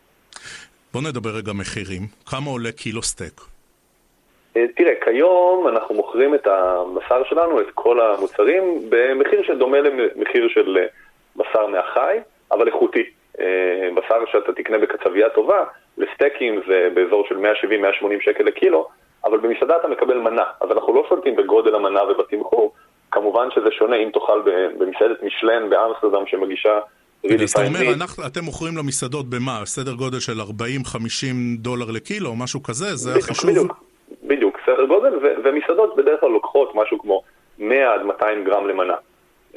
[0.93, 2.01] בוא נדבר רגע מחירים.
[2.25, 3.41] כמה עולה קילו סטייק?
[4.53, 10.77] תראה, כיום אנחנו מוכרים את הבשר שלנו, את כל המוצרים, במחיר שדומה למחיר של
[11.35, 12.17] בשר מהחי,
[12.51, 13.03] אבל איכותי.
[13.95, 15.63] בשר שאתה תקנה בקצבייה טובה,
[15.97, 17.41] לסטייקים זה באזור של 170-180
[18.21, 18.87] שקל לקילו,
[19.25, 22.73] אבל במסעדה אתה מקבל מנה, אז אנחנו לא שולטים בגודל המנה ובתמחור.
[23.11, 24.41] כמובן שזה שונה אם תאכל
[24.77, 26.79] במסעדת משלן באמסטרדם שמגישה
[27.23, 29.61] אז אתה אומר, אנחנו, אתם מוכרים למסעדות במה?
[29.65, 30.43] סדר גודל של 40-50
[31.57, 32.95] דולר לקילו, משהו כזה?
[32.95, 33.49] זה החישוב?
[33.49, 33.83] בדיוק,
[34.23, 37.21] בדיוק, סדר גודל, ו- ומסעדות בדרך כלל לוקחות משהו כמו
[37.59, 38.93] 100 עד 200 גרם למנה.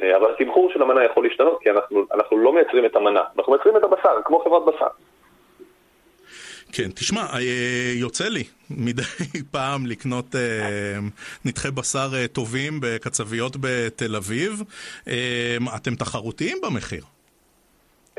[0.03, 3.53] אה, אבל התמחור של המנה יכול להשתנות, כי אנחנו, אנחנו לא מייצרים את המנה, אנחנו
[3.53, 4.87] מייצרים את הבשר, כמו חברת בשר.
[6.73, 9.03] כן, תשמע, אה, יוצא לי מדי
[9.53, 10.99] פעם לקנות אה,
[11.45, 14.63] נתחי בשר טובים בקצביות בתל אביב.
[15.77, 17.03] אתם תחרותיים במחיר.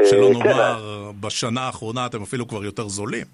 [0.04, 3.26] שלא כן, נאמר, בשנה האחרונה אתם אפילו כבר יותר זולים.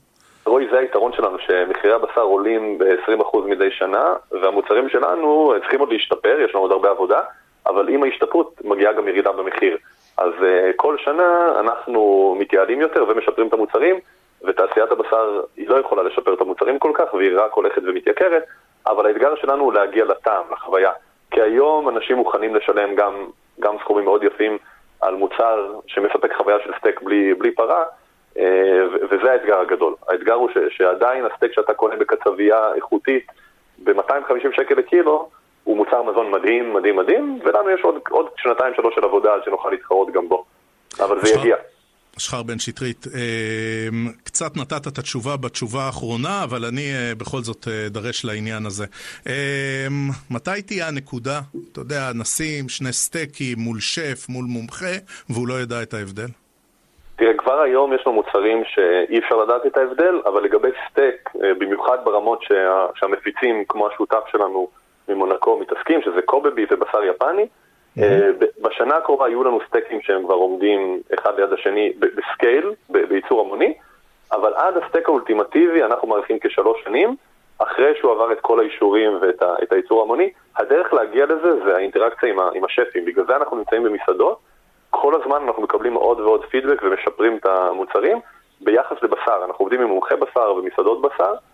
[0.46, 6.38] רועי, זה היתרון שלנו, שמחירי הבשר עולים ב-20% מדי שנה, והמוצרים שלנו צריכים עוד להשתפר,
[6.46, 7.20] יש לנו עוד הרבה עבודה,
[7.70, 9.78] אבל עם ההשתפרות מגיעה גם ירידה במחיר.
[10.17, 13.95] אז uh, כל שנה אנחנו מתייעלים יותר ומשפרים את המוצרים,
[14.43, 18.43] ותעשיית הבשר היא לא יכולה לשפר את המוצרים כל כך, והיא רק הולכת ומתייקרת,
[18.88, 20.91] אבל האתגר שלנו הוא להגיע לטעם, לחוויה.
[21.32, 23.13] כי היום אנשים מוכנים לשלם גם,
[23.59, 24.57] גם סכומים מאוד יפים
[25.01, 27.84] על מוצר שמספק חוויה של סטייק בלי, בלי פרה,
[28.38, 29.95] אה, וזה האתגר הגדול.
[30.07, 33.32] האתגר הוא ש, שעדיין הסטייק שאתה קונה בקצבייה איכותית
[33.84, 35.30] ב-250 שקל לקילו,
[35.80, 39.70] מוצר מזון מדהים, מדהים, מדהים, ולנו יש עוד, עוד שנתיים שלוש של עבודה על שנוכל
[39.70, 40.46] להתחרות גם בו.
[41.00, 41.56] אבל זה יגיע.
[42.18, 43.88] אשחר בן שטרית, אה,
[44.24, 48.86] קצת נתת את התשובה בתשובה האחרונה, אבל אני אה, בכל זאת אדרש לעניין הזה.
[50.32, 51.40] מתי תהיה הנקודה?
[51.72, 54.96] אתה יודע, נשים שני סטייקים מול שף, מול מומחה,
[55.30, 56.32] והוא לא ידע את ההבדל?
[57.16, 61.98] תראה, כבר היום יש לנו מוצרים שאי אפשר לדעת את ההבדל, אבל לגבי סטייק, במיוחד
[62.04, 64.68] ברמות שה, שהמפיצים, כמו השותף שלנו
[65.10, 67.47] ממונקו, מתעסקים, שזה קובבי ובשר יפני,
[67.97, 68.01] mm-hmm.
[68.62, 73.74] בשנה הקרובה יהיו לנו סטייקים שהם כבר עומדים אחד ליד השני בסקייל, בייצור המוני,
[74.32, 77.16] אבל עד הסטייק האולטימטיבי אנחנו מעריכים כשלוש שנים,
[77.57, 82.39] אחרי שהוא עבר את כל האישורים ואת הייצור המוני, הדרך להגיע לזה זה האינטראקציה עם,
[82.53, 84.39] עם השפים, בגלל זה אנחנו נמצאים במסעדות.
[84.89, 88.20] כל הזמן אנחנו מקבלים עוד ועוד פידבק ומשפרים את המוצרים.
[88.62, 91.49] ביחס לבשר, אנחנו עובדים עם מומחי בשר ומסעדות בשר, אה,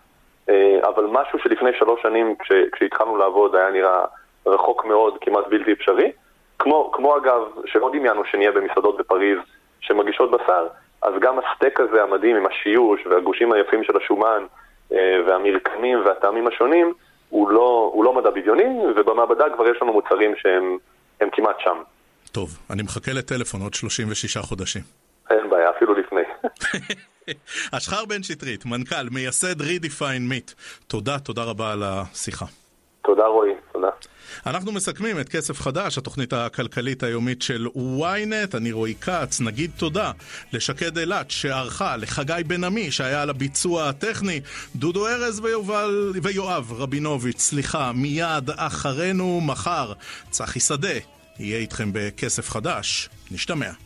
[0.82, 4.04] אבל משהו שלפני שלוש שנים כש, כשהתחלנו לעבוד היה נראה
[4.46, 6.12] רחוק מאוד, כמעט בלתי אפשרי.
[6.58, 9.38] כמו, כמו אגב, שלא דמיינו שנהיה במסעדות בפריז
[9.80, 10.66] שמגישות בשר,
[11.02, 14.44] אז גם הסטייק הזה המדהים עם השיוש והגושים היפים של השומן
[14.92, 16.92] אה, והמרקמים והטעמים השונים,
[17.28, 21.78] הוא לא, הוא לא מדע בדיוני, ובמעבדה כבר יש לנו מוצרים שהם כמעט שם.
[22.32, 24.82] טוב, אני מחכה לטלפון עוד 36 חודשים.
[25.30, 26.22] אין בעיה, אפילו לפני.
[27.72, 30.54] אשחר בן שטרית, מנכ"ל, מייסד Redefine Meat.
[30.86, 32.46] תודה, תודה רבה על השיחה.
[33.04, 33.88] תודה רועי, תודה.
[34.46, 38.56] אנחנו מסכמים את כסף חדש, התוכנית הכלכלית היומית של ynet.
[38.56, 39.40] אני רועי כץ.
[39.40, 40.12] נגיד תודה
[40.52, 44.40] לשקד אילת שערכה, לחגי בן עמי שהיה על הביצוע הטכני,
[44.76, 49.92] דודו ארז ויובל, ויואב רבינוביץ', סליחה, מיד אחרינו מחר.
[50.30, 50.98] צחי שדה
[51.38, 53.08] יהיה איתכם בכסף חדש.
[53.30, 53.85] נשתמע.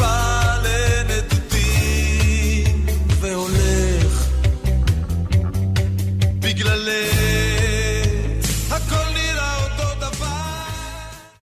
[0.00, 0.39] goodbye.